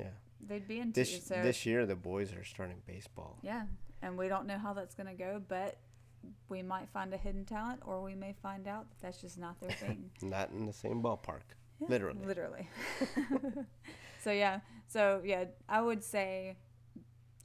[0.00, 0.10] Yeah.
[0.40, 1.00] They'd be into.
[1.00, 3.38] this so this year the boys are starting baseball.
[3.42, 3.64] yeah,
[4.02, 5.78] and we don't know how that's gonna go, but
[6.48, 9.60] we might find a hidden talent, or we may find out that that's just not
[9.60, 10.10] their thing.
[10.22, 11.42] Not in the same ballpark.
[11.80, 12.24] Yeah, Literally.
[12.26, 12.68] Literally.
[14.22, 14.60] so yeah.
[14.88, 16.56] So yeah, I would say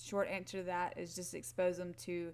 [0.02, 2.32] short answer to that is just expose them to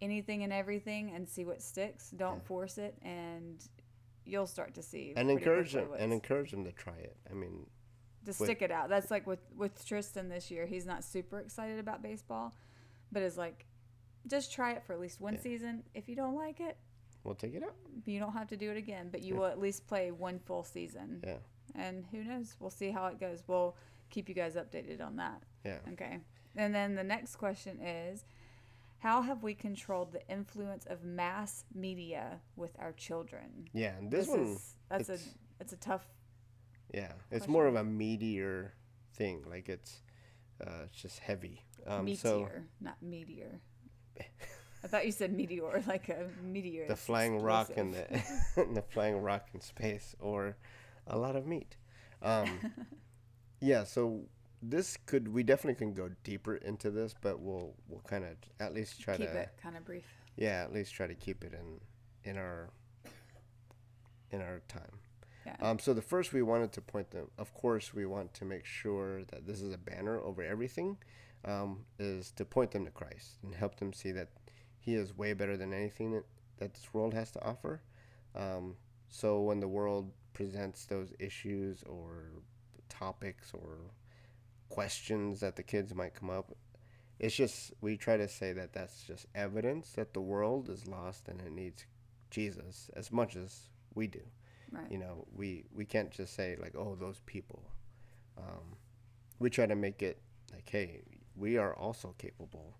[0.00, 2.10] anything and everything and see what sticks.
[2.10, 2.40] Don't Yeah.
[2.48, 3.62] force it, and
[4.24, 5.12] you'll start to see.
[5.16, 7.16] and encourage them and encourage them to try it.
[7.30, 7.66] I mean,
[8.24, 8.88] to stick it out.
[8.88, 10.66] That's like with with Tristan this year.
[10.66, 12.54] He's not super excited about baseball,
[13.12, 13.66] but is like,
[14.26, 15.40] just try it for at least one Yeah.
[15.40, 15.82] season.
[15.94, 16.76] If you don't like it,
[17.24, 17.74] we'll take it out.
[18.04, 19.08] you don't have to do it again.
[19.10, 19.40] But you Yeah.
[19.40, 21.22] will at least play one full season.
[21.24, 21.38] Yeah.
[21.74, 22.56] And who knows?
[22.60, 23.42] We'll see how it goes.
[23.46, 23.76] We'll
[24.10, 25.42] keep you guys updated on that.
[25.64, 25.78] Yeah.
[25.92, 26.20] Okay.
[26.56, 28.24] And then the next question is
[28.98, 33.68] how have we controlled the influence of mass media with our children?
[33.72, 35.18] Yeah, and this, one, is that's a
[35.60, 36.06] it's a tough
[36.92, 38.74] yeah, it's more of a meteor
[39.14, 39.44] thing.
[39.48, 40.02] Like it's,
[40.64, 41.62] uh, it's just heavy.
[41.86, 42.48] Um, meteor, so
[42.80, 43.60] not meteor.
[44.84, 46.86] I thought you said meteor, like a meteor.
[46.86, 48.54] the flying rock in explosive.
[48.56, 50.56] the, the flying rock in space, or
[51.06, 51.76] a lot of meat.
[52.22, 52.48] Um,
[53.60, 54.22] yeah, so
[54.62, 58.74] this could we definitely can go deeper into this, but we'll we'll kind of at
[58.74, 60.04] least try Keep to keep it kind of brief.
[60.36, 61.80] yeah at least try to keep it in
[62.30, 62.70] in our
[64.30, 65.00] in our time.
[65.48, 65.70] Yeah.
[65.70, 67.30] Um, so the first we wanted to point them.
[67.38, 70.98] Of course, we want to make sure that this is a banner over everything.
[71.44, 74.28] Um, is to point them to Christ and help them see that
[74.80, 76.24] He is way better than anything that,
[76.58, 77.80] that this world has to offer.
[78.34, 78.74] Um,
[79.08, 82.32] so when the world presents those issues or
[82.88, 83.78] topics or
[84.68, 86.52] questions that the kids might come up,
[87.20, 91.28] it's just we try to say that that's just evidence that the world is lost
[91.28, 91.86] and it needs
[92.30, 94.22] Jesus as much as we do
[94.70, 94.90] Right.
[94.90, 97.62] you know we we can't just say like oh those people.
[98.36, 98.76] Um,
[99.38, 100.20] we try to make it
[100.52, 101.02] like hey
[101.36, 102.76] we are also capable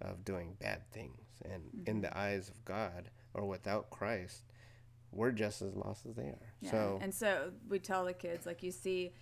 [0.00, 1.16] of doing bad things.
[1.44, 4.42] And in the eyes of god or without christ
[5.12, 6.52] we're just as lost as they are.
[6.60, 6.70] Yeah.
[6.70, 9.12] so and so we tell the kids like you see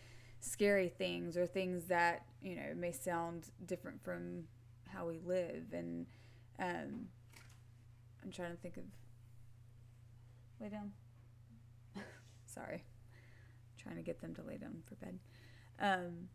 [0.41, 4.45] scary things or things that you know may sound different from
[4.89, 5.73] how we live.
[5.73, 6.07] And
[6.59, 7.07] um,
[8.25, 8.83] i'm trying to think of
[10.61, 10.91] lay down
[12.49, 12.85] sorry.
[13.77, 15.19] Trying to get them to lay down for bed.
[15.81, 16.29] Um,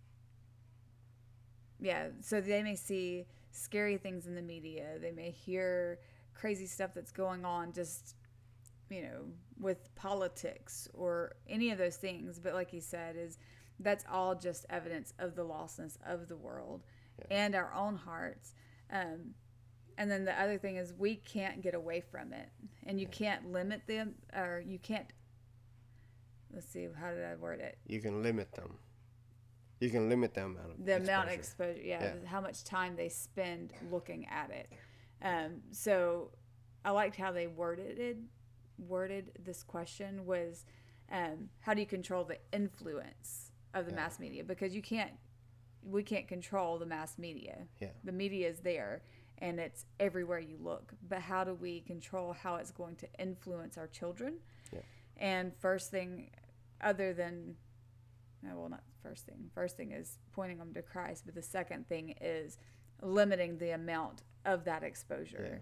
[1.82, 4.98] yeah so they may see scary things in the media.
[5.00, 6.00] They may hear
[6.34, 8.16] crazy stuff that's going on just
[8.90, 9.26] you know
[9.60, 12.40] with politics or any of those things.
[12.40, 13.38] But like he said is
[13.80, 16.84] that's all just evidence of the lostness of the world
[17.30, 18.54] and our own hearts.
[18.92, 19.34] Um,
[19.98, 22.50] and then the other thing is we can't get away from it.
[22.86, 25.08] And you can't limit them or you can't
[26.54, 28.78] let's see how did i word it you can limit them
[29.80, 31.72] you can limit the amount of the amount of exposure.
[31.72, 32.28] exposure yeah, Yeah.
[32.30, 34.72] how much time they spend looking at it
[35.22, 36.32] um, so
[36.86, 38.18] i liked how they worded it
[38.78, 40.66] worded this question was
[41.12, 43.96] um, how do you control the influence of the Yeah.
[43.98, 45.12] mass media because you can't
[45.84, 47.90] we can't control the mass media Yeah.
[48.04, 49.02] the media is there
[49.40, 53.78] and it's everywhere you look but how do we control how it's going to influence
[53.78, 54.36] our children
[54.72, 54.80] Yeah.
[55.18, 56.30] and first thing
[56.84, 57.56] other than
[58.46, 59.50] uh, well not first thing.
[59.54, 62.58] First thing is pointing them to christ but the second thing is
[63.02, 65.62] limiting the amount of that exposure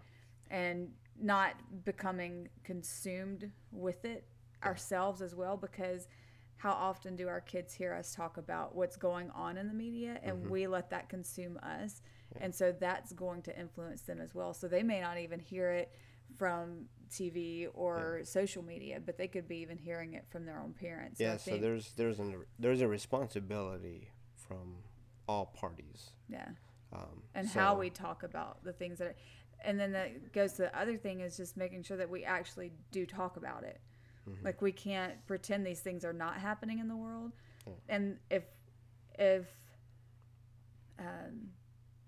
[0.49, 1.53] and not
[1.85, 4.25] becoming consumed with it
[4.63, 6.07] ourselves as well because
[6.57, 10.19] how often do our kids hear us talk about what's going on in the media
[10.21, 10.51] and mm-hmm.
[10.51, 12.03] we let that consume us?
[12.39, 14.53] And so that's going to influence them as well.
[14.53, 15.91] So they may not even hear it
[16.37, 20.73] from TV or social media but they could be even hearing it from their own
[20.73, 24.77] parents yeah so there's there's an there's a responsibility from
[25.31, 26.11] all parties.
[26.29, 26.49] Yeah.
[26.93, 29.15] Um, and how we talk about the things that are,
[29.63, 32.73] and then that goes to the other thing is just making sure that we actually
[32.91, 33.79] do talk about it.
[34.29, 34.45] Mm-hmm.
[34.45, 37.31] like we can't pretend these things are not happening in the world.
[37.89, 38.43] And if
[39.17, 39.47] if
[40.99, 41.49] um,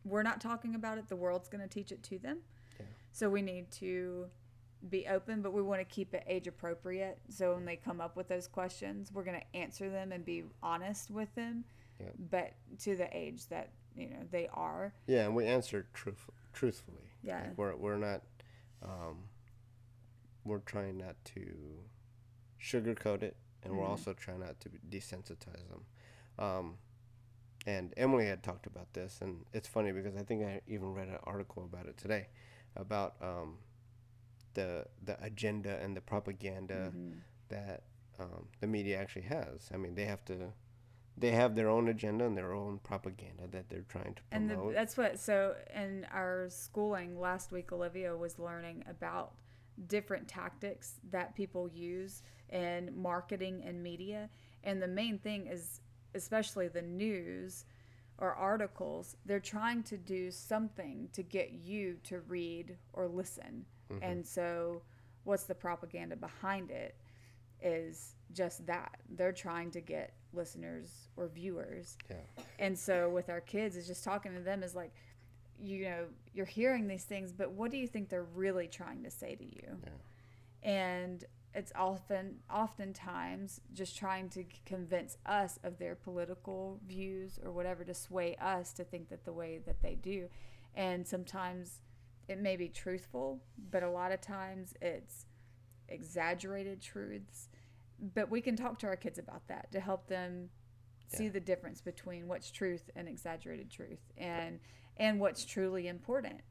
[0.06, 2.40] we're not talking about it the world's going to teach it to them.
[2.80, 2.86] Yeah.
[3.12, 4.28] so we need to
[4.90, 8.16] be open but we want to keep it age appropriate so when they come up
[8.18, 11.64] with those questions we're going to answer them and be honest with them
[12.00, 12.08] Yeah.
[12.30, 17.12] but to the age that you know they are Yeah, and we answer truth, truthfully.
[17.22, 17.42] Yeah.
[17.44, 18.24] Like we're we're not,
[18.82, 19.30] um,
[20.44, 21.46] we're trying not to
[22.60, 23.90] sugarcoat it, and we're Mhm.
[23.90, 25.86] also trying not to desensitize them.
[26.40, 26.78] Um,
[27.66, 31.08] and Emily had talked about this, and it's funny because I think I even read
[31.08, 32.28] an article about it today,
[32.76, 33.60] about um,
[34.54, 37.22] the the agenda and the propaganda Mhm.
[37.50, 37.84] that
[38.20, 39.70] um, the media actually has.
[39.74, 40.54] I mean, they have to.
[41.16, 44.52] They have their own agenda and their own propaganda that they're trying to promote.
[44.52, 49.36] and the, that's what so in our schooling last week olivia was learning about
[49.88, 54.28] different tactics that people use in marketing and media
[54.64, 55.82] and the main thing is
[56.16, 57.66] especially the news
[58.18, 63.66] or articles, they're trying to do something to get you to read or listen.
[63.92, 64.04] Mm-hmm.
[64.04, 64.82] And so,
[65.24, 66.96] what's the propaganda behind it?
[67.62, 71.98] Is just that they're trying to get listeners or viewers.
[72.10, 72.18] Yeah.
[72.60, 74.94] And so, with our kids, is just talking to them is like,
[75.62, 79.12] you know, you're hearing these things, but what do you think they're really trying to
[79.12, 79.78] say to you?
[79.84, 80.70] Yeah.
[80.70, 87.84] And it's often, oftentimes, just trying to convince us of their political views or whatever
[87.84, 90.30] to sway us to think that the way that they do.
[90.76, 91.80] And sometimes
[92.28, 95.26] it may be truthful, but a lot of times it's
[95.88, 97.50] exaggerated truths.
[98.00, 100.50] But we can talk to our kids about that to help them
[101.08, 104.60] see the difference between what's truth and exaggerated truth and
[104.98, 106.42] and what's truly important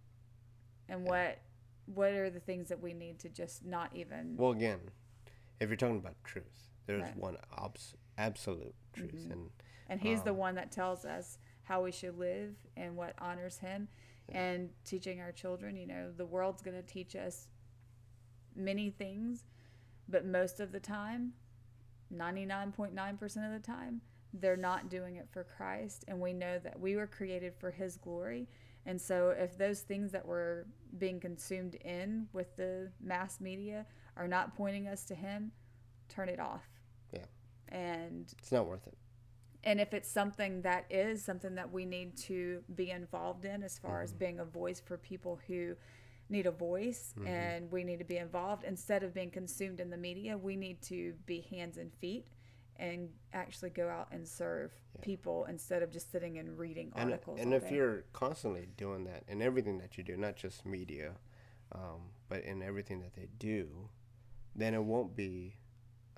[0.89, 1.39] and what
[1.87, 4.79] what are the things that we need to just not even Well, again,
[5.59, 7.17] if you're talking about truth, there's Right.
[7.17, 9.33] one abs- absolute truth, Mhm.
[9.33, 9.51] and
[9.89, 13.59] and he's the um, one that tells us how we should live and what honors
[13.59, 13.89] him
[14.31, 17.49] and teaching our children you know the world's going to teach us
[18.55, 19.45] many things
[20.09, 21.33] but most of the time
[22.15, 24.01] 99.9% of the time
[24.35, 27.97] they're not doing it for Christ and we know that we were created for his
[27.97, 28.49] glory
[28.87, 30.67] and so if those things that were
[30.99, 35.53] being consumed in with the mass media are not pointing us to him
[36.09, 36.65] turn it off
[37.13, 37.25] Yeah.
[37.69, 38.95] and it's not worth it.
[39.65, 43.79] And if it's something that is something that we need to be involved in as
[43.79, 45.75] far as being a voice for people who
[46.29, 49.97] need a voice and we need to be involved instead of being consumed in the
[49.97, 52.27] media we need to be hands and feet
[52.77, 55.01] and actually go out and serve Yeah.
[55.03, 57.75] people instead of just sitting and reading And, articles and if day.
[57.77, 61.13] you're constantly doing that in everything that you do, not just media,
[61.73, 63.89] um, but in everything that they do,
[64.57, 65.57] then it won't be,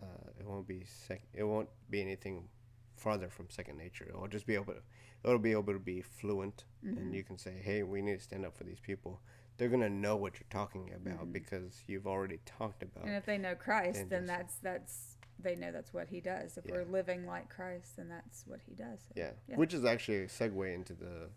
[0.00, 2.48] uh, it won't be sec- it won't be anything
[2.96, 4.06] farther from second nature.
[4.08, 4.80] It'll just be able to,
[5.24, 6.98] it'll be able to be fluent, Mm-hmm.
[6.98, 9.20] and you can say, hey, we need to stand up for these people.
[9.56, 12.98] They're gonna know what you're talking about because you've already talked about.
[13.04, 13.08] Mm-hmm.
[13.08, 16.56] and if they know Christ And then that's that's they know that's what he does
[16.58, 16.72] if Yeah.
[16.74, 19.30] we're living like Christ then that's what he does So, Yeah.
[19.48, 19.56] Yeah.
[19.56, 21.30] which is actually a segue into the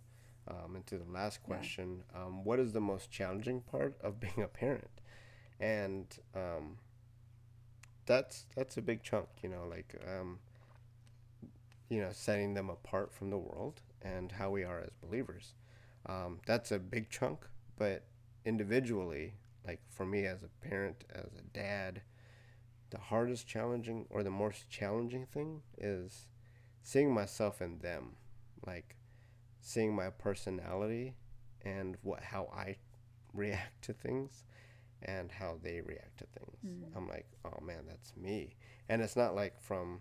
[0.49, 2.03] um, into the last question.
[2.15, 4.89] Um, what is the most challenging part of being a parent?
[5.59, 6.77] And um,
[8.05, 10.39] that's that's a big chunk, you know, like um,
[11.89, 15.53] you know, setting them apart from the world and how we are as believers.
[16.05, 17.45] Um, that's a big chunk,
[17.77, 18.05] but
[18.45, 19.33] individually,
[19.65, 22.01] like for me as a parent, as a dad,
[22.89, 26.27] the hardest challenging or the most challenging thing is
[26.83, 28.15] seeing myself in them,
[28.65, 28.95] like
[29.59, 31.15] seeing my personality
[31.65, 32.77] and what how I
[33.33, 34.45] react to things
[35.03, 36.57] and how they react to things.
[36.65, 36.95] Mm.
[36.95, 38.55] I'm like, oh man, that's me.
[38.89, 39.99] And it's not like from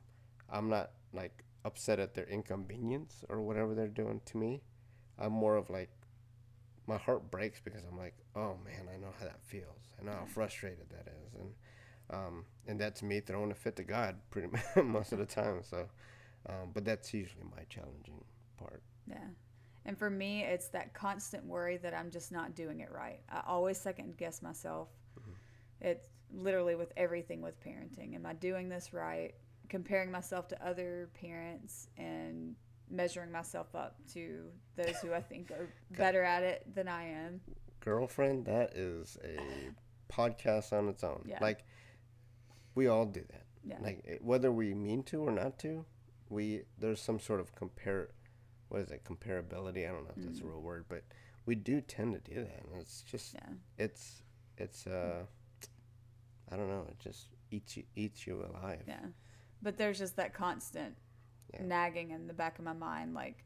[0.49, 4.63] I'm not like upset at their inconvenience or whatever they're doing to me.
[5.19, 5.91] I'm more of like
[6.87, 9.91] my heart breaks because I'm like, oh man, I know how that feels.
[10.01, 11.51] I know how frustrated that is, and
[12.09, 15.63] um, and that's me throwing a fit to God pretty much most of the time.
[15.63, 15.89] So,
[16.49, 18.23] um, but that's usually my challenging
[18.57, 18.83] part.
[19.09, 19.17] Yeah.
[19.85, 23.21] And for me, it's that constant worry that I'm just not doing it right.
[23.31, 24.89] I always second guess myself.
[25.81, 28.15] It's literally with everything with parenting.
[28.15, 29.35] Am I doing this right?
[29.69, 32.55] Comparing myself to other parents and
[32.91, 34.45] measuring myself up to
[34.77, 37.41] those who I think are better at it than I am.
[37.81, 39.39] Girlfriend, that is a
[40.13, 41.25] podcast on its own.
[41.29, 41.39] Yeah.
[41.41, 41.65] Like
[42.75, 43.43] we all do that.
[43.65, 43.79] Yeah.
[43.81, 45.85] Like whether we mean to or not to,
[46.29, 48.09] we there's some sort of compare.
[48.69, 49.05] What is it?
[49.05, 49.89] Comparability.
[49.89, 51.03] I don't know if that's a real word, but
[51.47, 52.65] we do tend to do that.
[52.71, 53.49] And it's just Yeah.
[53.79, 54.23] it's
[54.59, 55.25] it's uh
[56.51, 56.85] I don't know.
[56.89, 58.83] It just eats you eats you alive.
[58.87, 59.07] Yeah.
[59.63, 60.97] But there's just that constant
[61.53, 61.63] Yeah.
[61.63, 63.45] nagging in the back of my mind, like,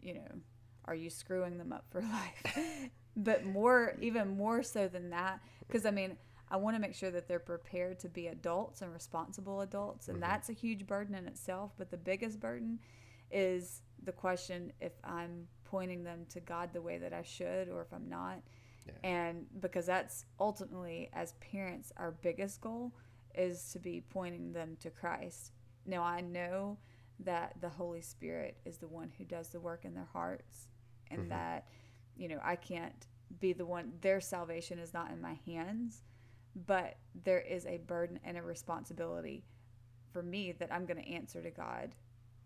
[0.00, 0.40] you know,
[0.84, 2.00] are you screwing them up for
[2.46, 2.90] life?
[3.16, 6.16] but more, even more so than that, because I mean,
[6.52, 10.08] I want to make sure that they're prepared to be adults and responsible adults.
[10.08, 10.30] And mm-hmm.
[10.30, 11.72] that's a huge burden in itself.
[11.78, 12.78] But the biggest burden
[13.30, 17.80] is the question if I'm pointing them to God the way that I should or
[17.80, 18.42] if I'm not.
[18.86, 18.92] Yeah.
[19.08, 22.92] And because that's ultimately, as parents, our biggest goal
[23.34, 25.52] is to be pointing them to Christ.
[25.86, 26.78] Now, I know
[27.20, 30.68] that the Holy Spirit is the one who does the work in their hearts,
[31.10, 31.28] and mm-hmm.
[31.30, 31.68] that,
[32.16, 33.06] you know, I can't
[33.40, 36.02] be the one, their salvation is not in my hands,
[36.66, 39.44] but there is a burden and a responsibility
[40.12, 41.94] for me that I'm going to answer to God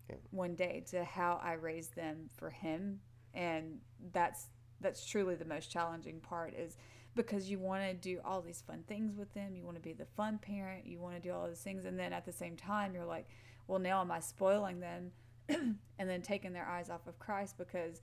[0.09, 0.15] Yeah.
[0.31, 3.01] one day to how I raise them for Him.
[3.33, 3.79] And
[4.13, 4.47] that's
[4.79, 6.77] that's truly the most challenging part is
[7.17, 9.91] because you want to do all these fun things with them you want to be
[9.91, 12.55] the fun parent you want to do all those things and then at the same
[12.55, 13.27] time you're like
[13.67, 15.11] well now am i spoiling them
[15.49, 18.01] and then taking their eyes off of Christ because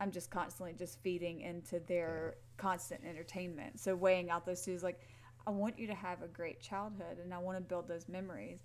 [0.00, 3.78] I'm just constantly just feeding into their constant entertainment.
[3.78, 5.00] So weighing out those two is like,
[5.46, 8.60] I want you to have a great childhood and I want to build those memories.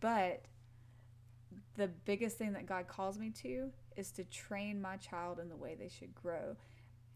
[0.00, 0.44] But
[1.76, 5.56] the biggest thing that God calls me to is to train my child in the
[5.56, 6.56] way they should grow.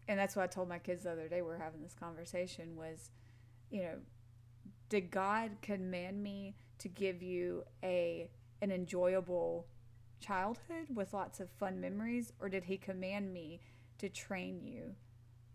[0.07, 1.41] And that's what I told my kids the other day.
[1.41, 3.11] We were having this conversation was,
[3.69, 3.95] you know,
[4.89, 8.29] did God command me to give you a
[8.61, 9.67] an enjoyable
[10.19, 13.59] childhood with lots of fun memories, or did He command me
[13.99, 14.95] to train you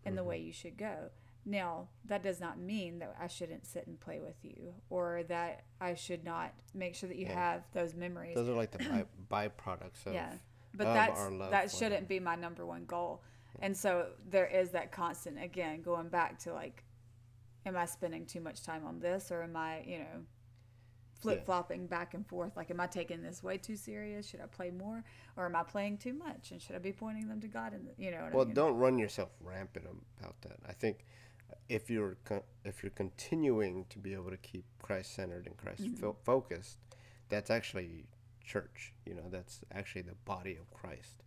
[0.05, 0.28] in the mm-hmm.
[0.28, 1.11] way you should go?
[1.44, 5.64] Now, that does not mean that I shouldn't sit and play with you, or that
[5.80, 7.34] I should not make sure that you Yeah.
[7.34, 8.36] have those memories.
[8.36, 10.14] Those are like the by, byproducts of.
[10.14, 10.34] yeah,
[10.74, 12.07] but of that's that shouldn't them.
[12.07, 13.22] be my number one goal.
[13.61, 16.84] And so there is that constant again going back to like,
[17.66, 20.24] am I spending too much time on this, or am I, you know,
[21.20, 22.57] flip flopping back and forth?
[22.57, 24.26] Like, am I taking this way too serious?
[24.28, 25.05] Should I play more,
[25.36, 26.50] or am I playing too much?
[26.50, 27.72] And should I be pointing them to God?
[27.74, 28.55] And you know what Well, I mean?
[28.55, 29.86] don't run yourself rampant
[30.18, 30.59] about that.
[30.68, 31.05] I think
[31.68, 35.82] if you're con- if you're continuing to be able to keep Christ centered and Christ
[35.82, 35.94] Mm-hmm.
[36.00, 36.78] fo- focused,
[37.28, 38.07] that's actually
[38.44, 38.92] church.
[39.07, 41.22] You know, that's actually the body of Christ.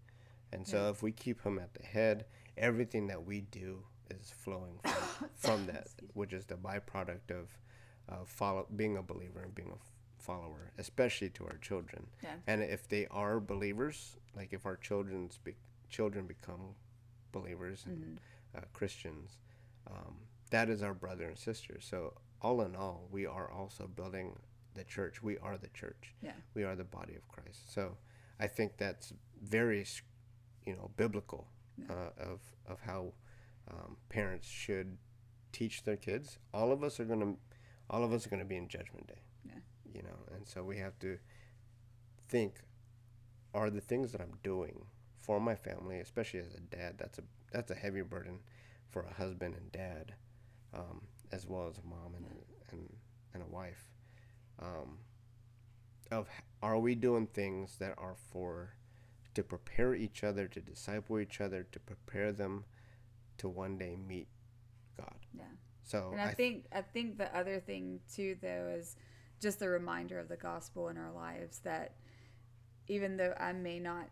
[0.56, 2.26] And so if we keep him at the head,
[2.58, 7.58] everything that we do is flowing from, from that, which is the byproduct of
[8.10, 9.80] uh, follow being a believer and being a f-
[10.18, 12.08] follower, especially to our children.
[12.24, 12.36] Yeah.
[12.48, 15.56] And if they are believers, like if our children's be-
[15.90, 16.76] children become
[17.32, 18.20] believers and
[18.56, 19.38] uh, Christians,
[19.90, 20.16] um,
[20.52, 21.80] that is our brother and sister.
[21.82, 24.38] So all in all, we are also building
[24.76, 25.22] the church.
[25.22, 26.14] We are the church.
[26.22, 26.32] Yeah.
[26.54, 27.74] We are the body of Christ.
[27.74, 27.98] So
[28.40, 29.86] I think that's very,
[30.66, 31.48] you know, biblical
[31.90, 33.14] uh, of of how
[33.70, 34.98] um, parents should
[35.52, 36.38] teach their kids.
[36.54, 37.36] All of us are gonna,
[37.90, 39.22] all of us are gonna be in Judgment Day.
[39.46, 39.54] Yeah.
[39.94, 41.18] You know, and so we have to
[42.28, 42.62] think:
[43.54, 44.86] Are the things that I'm doing
[45.18, 48.40] for my family, especially as a dad, that's a that's a heavy burden
[48.90, 50.14] for a husband and dad,
[50.74, 51.02] um,
[51.32, 52.94] as well as a mom and a, and
[53.34, 53.90] and a wife.
[54.62, 55.00] Um,
[56.12, 56.30] of
[56.62, 58.76] are we doing things that are for
[59.36, 62.64] to prepare each other to disciple each other to prepare them
[63.38, 64.28] to one day meet
[64.98, 65.16] God.
[65.34, 65.44] Yeah.
[65.84, 68.96] So And I, th- think I think the other thing too though is
[69.40, 71.96] just the reminder of the gospel in our lives that
[72.88, 74.10] even though I may not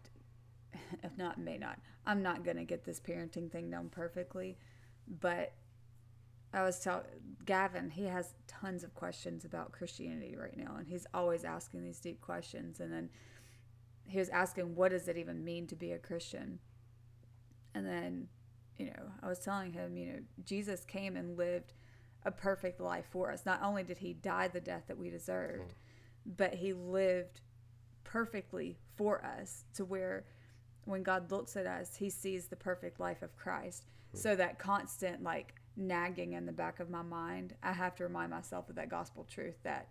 [1.03, 4.57] if not may not I'm not going to get this parenting thing done perfectly
[5.21, 5.53] but
[6.53, 7.05] I was telling
[7.45, 11.99] Gavin he has tons of questions about Christianity right now and he's always asking these
[11.99, 13.09] deep questions and then
[14.05, 16.59] he was asking what does it even mean to be a Christian
[17.73, 18.27] and then
[18.77, 21.73] you know, I was telling him, you know, Jesus came and lived
[22.25, 23.45] a perfect life for us.
[23.45, 26.33] Not only did he die the death that we deserved, mm-hmm.
[26.37, 27.41] but he lived
[28.03, 30.25] perfectly for us to where
[30.85, 33.85] when God looks at us, he sees the perfect life of Christ.
[33.85, 34.17] Mm-hmm.
[34.17, 38.31] So that constant like nagging in the back of my mind, I have to remind
[38.31, 39.87] myself of that gospel truth that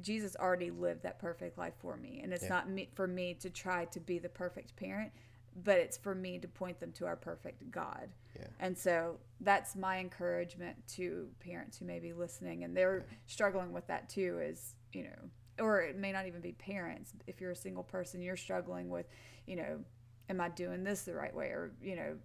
[0.00, 2.20] Jesus already lived that perfect life for me.
[2.22, 2.48] And it's Yeah.
[2.50, 5.12] not me for me to try to be the perfect parent,
[5.56, 8.10] but it's for me to point them to our perfect God.
[8.36, 8.46] Yeah.
[8.58, 13.86] And so that's my encouragement to parents who may be listening and they're struggling with
[13.88, 15.30] that too is, you know,
[15.64, 17.12] or it may not even be parents.
[17.26, 19.06] If you're a single person, you're struggling with,
[19.46, 19.84] you know,
[20.28, 21.48] am I doing this the right way?
[21.48, 22.16] Or, you know,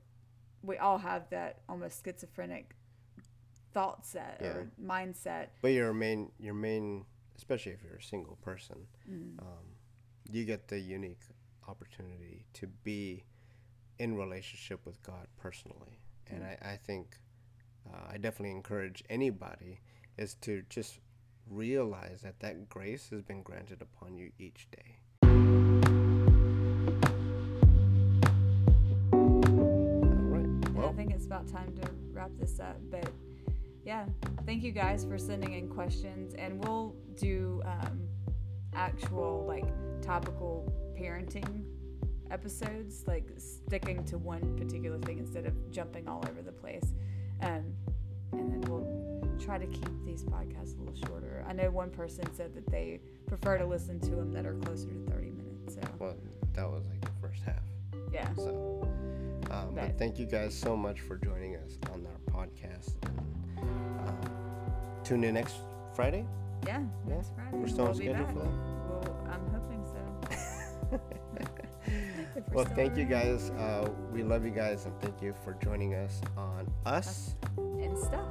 [0.61, 2.75] we all have that almost schizophrenic
[3.73, 5.47] thought set or mindset.
[5.61, 7.05] but your main your main
[7.37, 8.77] especially if you're a single person,
[9.39, 9.65] um,
[10.31, 11.21] you get the unique
[11.67, 13.23] opportunity to be
[13.99, 15.99] in relationship with God personally.
[16.29, 17.17] And I, I think
[17.87, 19.79] uh, I definitely encourage anybody
[20.17, 20.99] is to just
[21.49, 24.97] realize that that grace has been granted upon you each day.
[29.13, 30.45] All right.
[30.45, 32.77] And I think it's about time to wrap this up.
[32.89, 33.09] But
[33.85, 34.05] yeah,
[34.45, 38.01] thank you guys for sending in questions, and we'll do um,
[38.73, 39.65] actual like
[40.01, 41.63] topical parenting
[42.31, 46.93] episodes, like sticking to one particular thing instead of jumping all over the place.
[47.41, 47.63] Um,
[48.31, 51.45] and then we'll try to keep these podcasts a little shorter.
[51.47, 54.87] I know one person said that they prefer to listen to them that are closer
[54.87, 55.75] to 30 minutes.
[55.75, 56.15] So well,
[56.53, 57.61] that was like the first half.
[58.11, 58.87] yeah, So,
[59.55, 62.93] um, but But- thank you guys so much for joining us on our podcast.
[63.57, 64.17] And, um,
[65.03, 65.55] tune in next
[65.93, 66.25] Friday.
[66.65, 67.57] yeah, Yeah, next Friday.
[67.57, 68.51] we're still on we'll schedule for that.
[68.89, 70.99] Well, I'm hoping so.
[72.51, 73.49] Well, thank you guys.
[73.51, 77.35] Uh, we love you guys, and thank you for joining us on Us.
[77.57, 78.27] and stuff.